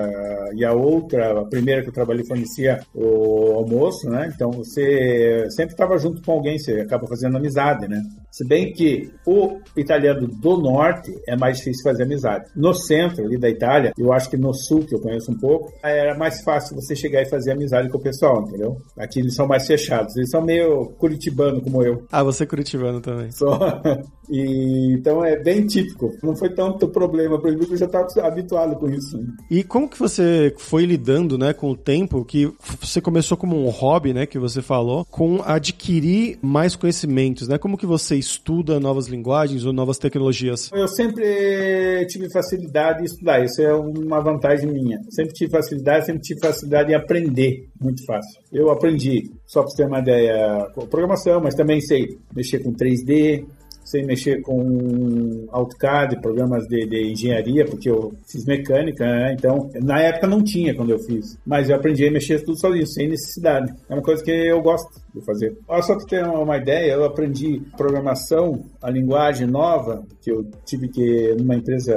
e 0.56 0.66
a 0.66 0.74
outra, 0.74 1.42
a 1.42 1.46
primeira 1.46 1.82
que 1.82 1.90
eu 1.90 1.94
trabalhei 1.94 2.26
fornecia 2.26 2.80
o 2.94 3.19
almoço, 3.56 4.10
né? 4.10 4.32
Então 4.34 4.52
você 4.52 5.46
sempre 5.50 5.74
estava 5.74 5.98
junto 5.98 6.22
com 6.22 6.34
alguém, 6.34 6.58
você 6.58 6.82
acaba 6.82 7.08
fazendo 7.08 7.38
amizade, 7.38 7.88
né? 7.88 8.02
Se 8.32 8.48
bem 8.48 8.72
que 8.72 9.12
o 9.26 9.60
italiano 9.76 10.28
do 10.28 10.58
norte 10.58 11.12
é 11.28 11.36
mais 11.36 11.58
difícil 11.58 11.84
fazer 11.84 12.04
amizade. 12.04 12.46
No 12.56 12.74
centro 12.74 13.26
ali 13.26 13.38
da 13.38 13.50
Itália, 13.50 13.92
eu 13.98 14.14
acho 14.14 14.30
que 14.30 14.38
no 14.38 14.54
sul, 14.54 14.86
que 14.86 14.96
eu 14.96 15.00
conheço 15.00 15.32
um 15.32 15.38
pouco, 15.38 15.72
era 15.84 16.18
mais 16.18 16.42
fácil 16.42 16.76
você 16.76 16.96
chegar 16.96 17.22
e 17.22 17.30
fazer 17.30 17.52
amizade 17.52 17.90
com 17.90 17.98
o 17.98 18.02
pessoal, 18.02 18.44
entendeu? 18.44 18.78
Aqui 18.98 19.20
eles 19.20 19.36
são 19.36 19.48
mais 19.48 19.66
fechados, 19.66 20.16
eles 20.16 20.30
são 20.30 20.42
meio 20.42 20.90
curitibano 20.98 21.62
como 21.62 21.84
eu. 21.84 22.04
Ah, 22.12 22.24
você 22.24 22.44
é 22.44 22.48
curitibano 22.48 23.02
também. 23.02 23.32
Só. 23.32 23.60
E, 24.30 24.94
então 24.94 25.26
é 25.26 25.42
bem 25.42 25.66
típico. 25.66 26.16
Não 26.22 26.36
foi 26.36 26.54
tanto 26.54 26.88
problema 26.88 27.42
para 27.42 27.52
mim, 27.52 27.58
porque 27.58 27.74
eu 27.74 27.78
já 27.78 27.88
estava 27.88 28.08
habituado 28.22 28.76
com 28.76 28.88
isso. 28.88 29.18
Né? 29.18 29.26
E 29.50 29.64
como 29.64 29.90
que 29.90 29.98
você 29.98 30.54
foi 30.58 30.86
lidando, 30.86 31.38
né, 31.38 31.52
com 31.52 31.72
o 31.72 31.76
tempo 31.76 32.24
que 32.24 32.52
você 32.80 33.02
começou 33.10 33.36
como 33.36 33.66
um 33.66 33.70
hobby, 33.70 34.14
né, 34.14 34.28
que 34.28 34.38
você 34.38 34.62
falou, 34.62 35.04
com 35.04 35.42
adquirir 35.44 36.38
mais 36.44 36.76
conhecimentos, 36.76 37.48
né? 37.48 37.58
Como 37.58 37.76
que 37.76 37.88
você 37.88 38.16
estuda 38.16 38.80
novas 38.80 39.08
linguagens 39.08 39.66
ou 39.66 39.74
novas 39.74 39.98
tecnologias? 39.98 40.70
Eu 40.72 40.88
sempre 40.88 42.06
tive 42.08 42.32
facilidade 42.32 43.02
em 43.02 43.06
estudar, 43.06 43.44
isso 43.44 43.64
é 43.64 43.74
uma 43.74 44.22
vantagem 44.22 44.72
minha. 44.72 45.00
Sempre 45.10 45.34
tive 45.34 45.52
facilidade, 45.52 46.06
sempre 46.06 46.22
tive 46.22 46.40
facilidade 46.40 46.92
em 46.92 46.96
aprender, 46.96 47.68
muito 47.82 48.06
fácil. 48.06 48.40
Eu 48.54 48.70
aprendi, 48.70 49.32
só 49.48 49.62
para 49.62 49.72
você 49.72 49.78
ter 49.78 49.88
uma 49.88 50.00
ideia, 50.00 50.68
programação, 50.92 51.42
mas 51.42 51.56
também 51.56 51.82
sei 51.82 52.16
mexer 52.36 52.60
com 52.60 52.72
3D, 52.72 53.44
sei 53.90 54.04
mexer 54.04 54.42
com 54.42 55.48
AutoCAD, 55.52 56.22
programas 56.22 56.68
de, 56.68 56.86
de 56.86 57.12
engenharia, 57.12 57.66
porque 57.66 57.90
eu 57.90 58.14
fiz 58.28 58.46
mecânica, 58.46 59.06
né? 59.06 59.34
Então, 59.34 59.70
na 59.82 60.00
época 60.00 60.28
não 60.28 60.44
tinha 60.44 60.76
quando 60.76 60.92
eu 60.92 61.00
fiz, 61.00 61.38
mas 61.46 61.70
eu 61.70 61.76
aprendi 61.76 62.08
a 62.08 62.12
mexer 62.12 62.44
tudo 62.44 62.60
sozinho, 62.60 62.86
sem 62.86 63.10
necessidade. 63.10 63.74
É 63.90 63.94
uma 63.94 64.04
coisa 64.04 64.24
que 64.24 64.32
eu 64.32 64.62
gosto 64.62 64.90
de 65.14 65.26
fazer. 65.26 65.58
Só 65.82 65.96
para 65.96 66.06
ter 66.06 66.24
uma 66.24 66.58
ideia, 66.58 66.94
eu 66.94 67.04
aprendi 67.04 67.62
programação, 67.76 68.64
a 68.82 68.90
linguagem 68.90 69.48
nova, 69.48 70.04
que 70.22 70.32
eu 70.32 70.46
tive 70.66 70.88
que, 70.90 71.36
numa 71.38 71.56
empresa 71.56 71.96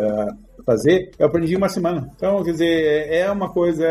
fazer, 0.65 1.11
eu 1.19 1.27
aprendi 1.27 1.57
uma 1.57 1.69
semana. 1.69 2.09
Então, 2.17 2.43
quer 2.43 2.53
dizer, 2.53 3.13
é 3.13 3.31
uma 3.31 3.51
coisa. 3.51 3.85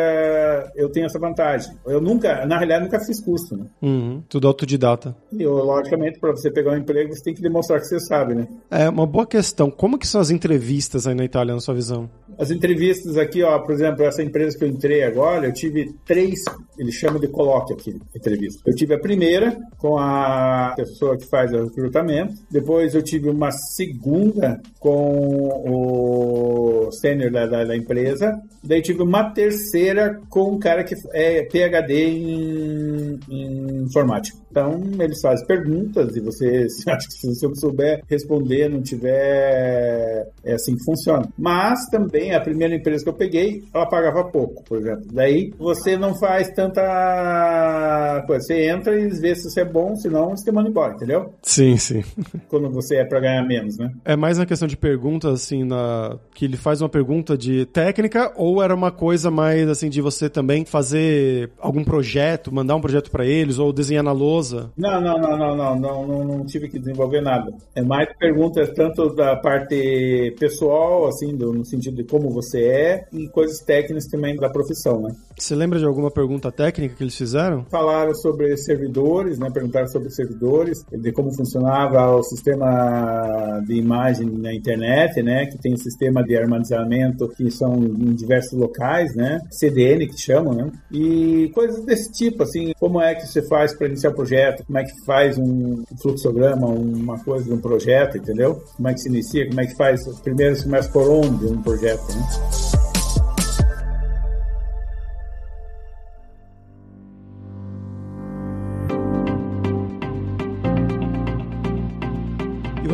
Eu 0.75 0.89
tenho 0.89 1.05
essa 1.05 1.19
vantagem. 1.19 1.73
Eu 1.85 2.01
nunca, 2.01 2.45
na 2.45 2.57
realidade, 2.57 2.85
nunca 2.85 2.99
fiz 2.99 3.19
curso, 3.19 3.55
né? 3.55 3.65
Uhum, 3.81 4.23
tudo 4.27 4.47
autodidata. 4.47 5.15
E, 5.31 5.41
eu, 5.43 5.53
logicamente, 5.53 6.19
para 6.19 6.31
você 6.31 6.51
pegar 6.51 6.71
um 6.71 6.77
emprego, 6.77 7.13
você 7.13 7.23
tem 7.23 7.33
que 7.33 7.41
demonstrar 7.41 7.79
que 7.79 7.87
você 7.87 7.99
sabe, 7.99 8.35
né? 8.35 8.47
É 8.69 8.89
uma 8.89 9.05
boa 9.05 9.25
questão. 9.25 9.69
Como 9.69 9.97
que 9.97 10.07
são 10.07 10.21
as 10.21 10.29
entrevistas 10.29 11.07
aí 11.07 11.15
na 11.15 11.25
Itália, 11.25 11.53
na 11.53 11.59
sua 11.59 11.73
visão? 11.73 12.09
As 12.37 12.49
entrevistas 12.49 13.17
aqui, 13.17 13.43
ó, 13.43 13.59
por 13.59 13.73
exemplo, 13.73 14.03
essa 14.03 14.23
empresa 14.23 14.57
que 14.57 14.63
eu 14.63 14.69
entrei 14.69 15.03
agora, 15.03 15.45
eu 15.45 15.53
tive 15.53 15.93
três, 16.05 16.39
eles 16.77 16.95
chamam 16.95 17.19
de 17.19 17.27
colóquio 17.27 17.75
aqui, 17.75 17.99
entrevista. 18.15 18.61
Eu 18.65 18.75
tive 18.75 18.95
a 18.95 18.99
primeira 18.99 19.57
com 19.77 19.97
a 19.97 20.73
pessoa 20.75 21.17
que 21.17 21.27
faz 21.27 21.53
o 21.53 21.65
recrutamento, 21.65 22.33
depois 22.49 22.95
eu 22.95 23.03
tive 23.03 23.29
uma 23.29 23.51
segunda 23.51 24.59
com 24.79 25.49
o 25.67 26.60
sênior 27.01 27.31
da, 27.31 27.47
da, 27.47 27.65
da, 27.65 27.75
empresa. 27.75 28.39
Daí 28.63 28.81
tive 28.81 29.01
uma 29.01 29.31
terceira 29.31 30.19
com 30.29 30.53
um 30.53 30.59
cara 30.59 30.83
que 30.83 30.95
é 31.13 31.43
PhD 31.43 32.05
em, 32.05 33.19
em 33.29 33.83
informática. 33.83 34.37
Então, 34.51 34.81
eles 34.99 35.21
fazem 35.21 35.47
perguntas 35.47 36.15
e 36.15 36.19
você, 36.19 36.67
acho 36.87 37.07
que 37.07 37.13
se 37.13 37.27
você 37.27 37.55
souber 37.55 38.03
responder, 38.07 38.69
não 38.69 38.81
tiver, 38.81 40.27
é 40.43 40.53
assim 40.53 40.75
que 40.75 40.83
funciona. 40.83 41.27
Mas 41.37 41.85
também 41.89 42.35
a 42.35 42.41
primeira 42.41 42.75
empresa 42.75 43.03
que 43.03 43.09
eu 43.09 43.13
peguei, 43.13 43.63
ela 43.73 43.85
pagava 43.85 44.25
pouco, 44.25 44.63
por 44.63 44.77
exemplo. 44.77 45.05
Daí 45.11 45.51
você 45.57 45.97
não 45.97 46.13
faz 46.13 46.49
tanta 46.49 48.23
coisa. 48.27 48.45
Você 48.45 48.69
entra 48.69 48.99
e 48.99 49.07
vê 49.07 49.33
se 49.35 49.49
você 49.49 49.61
é 49.61 49.65
bom, 49.65 49.95
senão 49.95 50.31
você 50.31 50.43
te 50.43 50.51
manda 50.51 50.69
embora, 50.69 50.93
entendeu? 50.93 51.33
Sim, 51.41 51.77
sim. 51.77 52.03
Quando 52.49 52.69
você 52.69 52.97
é 52.97 53.05
para 53.05 53.19
ganhar 53.21 53.43
menos, 53.43 53.77
né? 53.77 53.91
É 54.03 54.15
mais 54.15 54.37
uma 54.37 54.45
questão 54.45 54.67
de 54.67 54.75
perguntas, 54.75 55.33
assim, 55.33 55.63
na... 55.63 56.17
que 56.33 56.45
ele 56.45 56.57
faz 56.57 56.81
uma 56.81 56.89
pergunta 56.91 57.37
de 57.37 57.65
técnica 57.65 58.31
ou 58.35 58.61
era 58.61 58.75
uma 58.75 58.91
coisa 58.91 59.31
mais, 59.31 59.67
assim, 59.67 59.89
de 59.89 60.01
você 60.01 60.29
também 60.29 60.65
fazer 60.65 61.49
algum 61.59 61.83
projeto, 61.83 62.53
mandar 62.53 62.75
um 62.75 62.81
projeto 62.81 63.09
para 63.09 63.25
eles 63.25 63.57
ou 63.57 63.73
desenhar 63.73 64.03
na 64.03 64.11
lousa 64.11 64.71
não, 64.77 65.01
não, 65.01 65.17
não, 65.17 65.37
não, 65.37 65.55
não, 65.55 65.79
não, 65.79 66.07
não, 66.07 66.23
não 66.25 66.45
tive 66.45 66.67
que 66.67 66.79
desenvolver 66.79 67.21
nada. 67.21 67.53
É 67.75 67.81
mais 67.81 68.09
perguntas 68.17 68.69
tanto 68.73 69.13
da 69.15 69.35
parte 69.35 70.35
pessoal, 70.39 71.07
assim, 71.07 71.35
do, 71.35 71.53
no 71.53 71.65
sentido 71.65 71.97
de 71.97 72.03
como 72.03 72.29
você 72.29 72.63
é, 72.63 73.07
e 73.11 73.27
coisas 73.29 73.59
técnicas 73.59 74.07
também 74.07 74.35
da 74.35 74.49
profissão, 74.49 75.01
né? 75.01 75.15
Você 75.41 75.55
lembra 75.55 75.79
de 75.79 75.85
alguma 75.85 76.11
pergunta 76.11 76.51
técnica 76.51 76.93
que 76.93 77.03
eles 77.03 77.15
fizeram? 77.15 77.65
Falaram 77.71 78.13
sobre 78.13 78.55
servidores, 78.57 79.39
né? 79.39 79.49
Perguntaram 79.49 79.87
sobre 79.87 80.11
servidores, 80.11 80.85
de 80.91 81.11
como 81.11 81.33
funcionava 81.33 82.15
o 82.15 82.21
sistema 82.21 83.59
de 83.65 83.73
imagem 83.73 84.27
na 84.29 84.53
internet, 84.53 85.23
né? 85.23 85.47
Que 85.47 85.57
tem 85.57 85.73
um 85.73 85.77
sistema 85.77 86.23
de 86.23 86.37
armazenamento 86.37 87.27
que 87.29 87.49
são 87.49 87.73
em 87.83 88.13
diversos 88.13 88.53
locais, 88.53 89.15
né? 89.15 89.39
CDN 89.49 90.07
que 90.07 90.21
chamam, 90.21 90.53
né? 90.53 90.71
E 90.91 91.49
coisas 91.55 91.83
desse 91.85 92.11
tipo, 92.11 92.43
assim, 92.43 92.73
como 92.79 93.01
é 93.01 93.15
que 93.15 93.25
você 93.25 93.41
faz 93.41 93.75
para 93.75 93.87
iniciar 93.87 94.11
o 94.11 94.13
projeto, 94.13 94.63
como 94.63 94.77
é 94.77 94.83
que 94.83 95.05
faz 95.07 95.39
um 95.39 95.83
fluxograma, 95.99 96.67
uma 96.67 97.17
coisa 97.17 97.45
de 97.45 97.53
um 97.53 97.59
projeto, 97.59 98.15
entendeu? 98.15 98.61
Como 98.77 98.87
é 98.87 98.93
que 98.93 98.99
se 98.99 99.09
inicia, 99.09 99.47
como 99.47 99.59
é 99.59 99.65
que 99.65 99.75
faz, 99.75 100.05
primeiro 100.19 100.55
se 100.55 100.65
começa 100.65 100.91
por 100.91 101.09
onde 101.09 101.47
um 101.47 101.59
projeto, 101.63 102.03
né? 102.13 102.70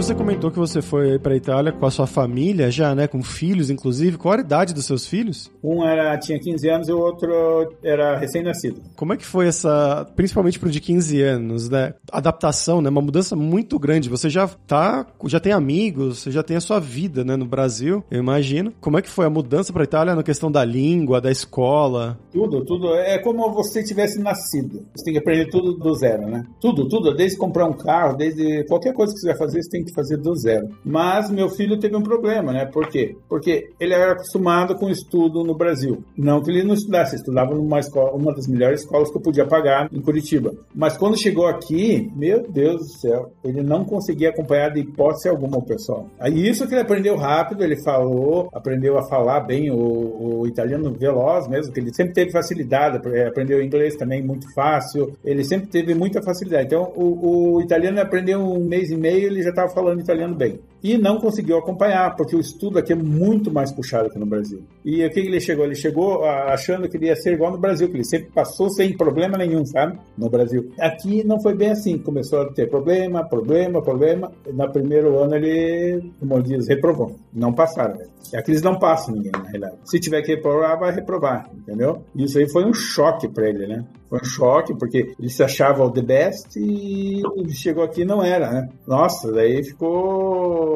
Você 0.08 0.16
comentou 0.16 0.50
que 0.50 0.58
você 0.58 0.82
foi 0.82 1.20
para 1.20 1.36
Itália 1.36 1.74
com 1.74 1.86
a 1.86 1.92
sua 1.92 2.08
família 2.08 2.72
já, 2.72 2.96
né? 2.96 3.08
Com 3.08 3.22
filhos, 3.22 3.70
inclusive. 3.70 4.18
Qual 4.18 4.34
a 4.34 4.40
idade 4.40 4.74
dos 4.74 4.86
seus 4.86 5.06
filhos? 5.06 5.52
Um 5.62 5.84
era, 5.84 6.18
tinha 6.18 6.40
15 6.40 6.70
anos 6.70 6.88
e 6.88 6.94
o 6.94 6.98
outro 6.98 7.76
era 7.84 8.18
recém-nascido. 8.18 8.82
Como 8.96 9.12
é 9.12 9.18
que 9.18 9.26
foi 9.26 9.48
essa, 9.48 10.10
principalmente 10.16 10.58
pro 10.60 10.70
de 10.70 10.80
15 10.80 11.22
anos, 11.22 11.70
né? 11.70 11.94
Adaptação, 12.10 12.82
né? 12.82 12.90
Uma 12.90 13.02
mudança 13.02 13.36
muito 13.36 13.78
grande. 13.78 14.08
Você 14.08 14.30
já 14.30 14.48
tá, 14.48 15.06
já 15.26 15.42
tem 15.42 15.52
amigos, 15.52 16.20
você 16.20 16.32
já 16.32 16.42
tem 16.42 16.56
a 16.56 16.62
sua 16.62 16.80
vida, 16.80 17.26
né? 17.26 17.36
No 17.36 17.46
Brasil, 17.46 18.02
eu 18.10 18.20
imagino. 18.20 18.72
Como 18.80 18.98
é 18.98 19.02
que 19.02 19.10
foi 19.10 19.26
a 19.26 19.30
mudança 19.30 19.74
para 19.74 19.84
Itália 19.84 20.16
na 20.16 20.24
questão 20.24 20.50
da 20.50 20.64
língua, 20.64 21.20
da 21.20 21.32
escola? 21.32 22.18
Tudo, 22.32 22.64
tudo. 22.64 22.96
É 22.96 23.18
como 23.18 23.52
você 23.52 23.84
tivesse 23.84 24.22
nascido. 24.22 24.86
Você 24.96 25.04
tem 25.04 25.14
que 25.16 25.20
aprender 25.20 25.50
tudo 25.50 25.74
do 25.74 25.94
zero, 25.96 26.30
né? 26.30 26.46
Tudo, 26.62 26.88
tudo. 26.88 27.14
Desde 27.14 27.38
comprar 27.38 27.66
um 27.66 27.74
carro, 27.74 28.16
desde 28.16 28.64
qualquer 28.70 28.94
coisa 28.94 29.14
que 29.14 29.20
você 29.20 29.28
vai 29.28 29.38
fazer, 29.38 29.62
você 29.62 29.70
tem 29.70 29.84
que 29.84 29.97
fazer 29.98 30.18
do 30.18 30.36
zero. 30.36 30.70
Mas 30.86 31.30
meu 31.30 31.50
filho 31.50 31.80
teve 31.80 31.96
um 31.96 32.02
problema, 32.02 32.54
né? 32.54 32.66
Por 32.66 32.88
quê? 32.88 33.16
Porque 33.28 33.70
ele 33.80 33.94
era 33.94 34.14
acostumado 34.14 34.76
com 34.76 34.90
estudo 34.90 35.44
no 35.44 35.56
Brasil. 35.56 36.04
Não 36.16 36.42
que 36.42 36.52
ele 36.52 36.64
não 36.64 36.74
estudasse, 36.74 37.16
estudava 37.16 37.56
numa 37.56 37.80
escola, 37.80 38.12
uma 38.12 38.34
das 38.34 38.48
melhores 38.48 38.82
escolas 38.82 39.10
que 39.10 39.18
eu 39.18 39.22
podia 39.22 39.46
pagar 39.46 39.90
em 39.92 40.02
Curitiba. 40.02 40.54
Mas 40.74 40.98
quando 40.98 41.18
chegou 41.18 41.48
aqui, 41.48 42.12
meu 42.16 42.48
Deus 42.50 42.78
do 42.78 43.00
céu, 43.00 43.32
ele 43.44 43.62
não 43.62 43.84
conseguia 43.84 44.30
acompanhar 44.30 44.70
de 44.70 44.82
hipótese 44.82 45.30
alguma 45.30 45.58
o 45.58 45.66
pessoal. 45.66 46.08
Aí 46.20 46.48
isso 46.48 46.68
que 46.68 46.74
ele 46.74 46.82
aprendeu 46.82 47.16
rápido, 47.16 47.64
ele 47.64 47.82
falou, 47.82 48.50
aprendeu 48.54 48.98
a 48.98 49.08
falar 49.08 49.42
bem 49.42 49.72
o, 49.72 50.42
o 50.42 50.48
italiano 50.48 50.94
veloz 50.94 51.48
mesmo, 51.48 51.74
que 51.74 51.80
ele 51.80 51.94
sempre 51.94 52.14
teve 52.14 52.32
facilidade, 52.32 52.98
aprendeu 53.28 53.64
inglês 53.64 53.96
também 53.96 54.22
muito 54.22 54.52
fácil, 54.54 55.14
ele 55.24 55.44
sempre 55.44 55.68
teve 55.68 55.94
muita 55.94 56.22
facilidade. 56.22 56.68
Então 56.68 56.92
o, 56.96 57.56
o 57.56 57.62
italiano 57.62 58.00
aprendeu 58.00 58.40
um 58.40 58.64
mês 58.64 58.92
e 58.92 58.98
meio, 58.98 59.28
ele 59.28 59.42
já 59.42 59.50
estava 59.50 59.70
falando 59.70 59.87
italiano 59.94 60.36
bem. 60.36 60.60
E 60.84 60.98
não 60.98 61.20
conseguiu 61.20 61.58
acompanhar, 61.58 62.16
porque 62.16 62.36
o 62.36 62.40
estudo 62.40 62.80
aqui 62.80 62.94
é 62.94 62.96
muito 62.96 63.52
mais 63.52 63.72
puxado 63.72 64.10
que 64.10 64.20
no 64.20 64.26
Brasil. 64.26 64.62
E 64.84 65.06
o 65.06 65.10
que 65.10 65.20
ele 65.20 65.40
chegou? 65.40 65.66
Ele 65.66 65.76
chegou 65.76 66.24
achando 66.24 66.88
que 66.88 66.98
ele 66.98 67.08
ia 67.08 67.16
ser 67.16 67.34
igual 67.34 67.52
no 67.52 67.58
Brasil, 67.58 67.90
que 67.90 67.96
ele 67.96 68.04
sempre 68.04 68.30
passou 68.32 68.70
sem 68.70 68.96
problema 68.96 69.38
nenhum, 69.38 69.66
sabe? 69.66 69.98
No 70.18 70.30
Brasil. 70.30 70.72
Aqui 70.80 71.24
não 71.24 71.40
foi 71.42 71.56
bem 71.56 71.72
assim, 71.72 71.98
começou 71.98 72.42
a 72.42 72.54
ter 72.54 72.70
problema, 72.70 73.28
problema, 73.28 73.82
problema. 73.82 74.32
No 74.52 74.72
primeiro 74.72 75.20
ano 75.20 75.36
ele, 75.36 76.12
como 76.20 76.42
diz, 76.42 76.68
reprovou. 76.68 77.16
Não 77.34 77.54
passaram. 77.54 77.98
Aqui 78.34 78.52
eles 78.52 78.62
não 78.62 78.78
passam 78.78 79.16
ninguém, 79.16 79.32
na 79.32 79.44
realidade. 79.44 79.78
Se 79.86 80.00
tiver 80.00 80.22
que 80.22 80.36
reprovar, 80.36 80.78
vai 80.78 80.92
reprovar, 80.94 81.50
entendeu? 81.54 82.04
Isso 82.16 82.38
aí 82.38 82.50
foi 82.50 82.66
um 82.66 82.74
choque 82.74 83.28
para 83.28 83.48
ele, 83.48 83.68
né? 83.68 83.86
Foi 84.10 84.20
um 84.20 84.26
choque, 84.26 84.74
porque 84.78 85.14
ele 85.20 85.30
se 85.30 85.44
achava 85.44 85.84
o 85.84 85.92
the 85.92 86.02
best 86.02 86.58
e 86.58 87.22
chegou 87.52 87.84
aqui 87.84 88.02
e 88.02 88.06
não 88.06 88.24
era, 88.24 88.52
né? 88.52 88.70
Nossa, 88.86 89.32
daí 89.32 89.64
ficou 89.64 90.67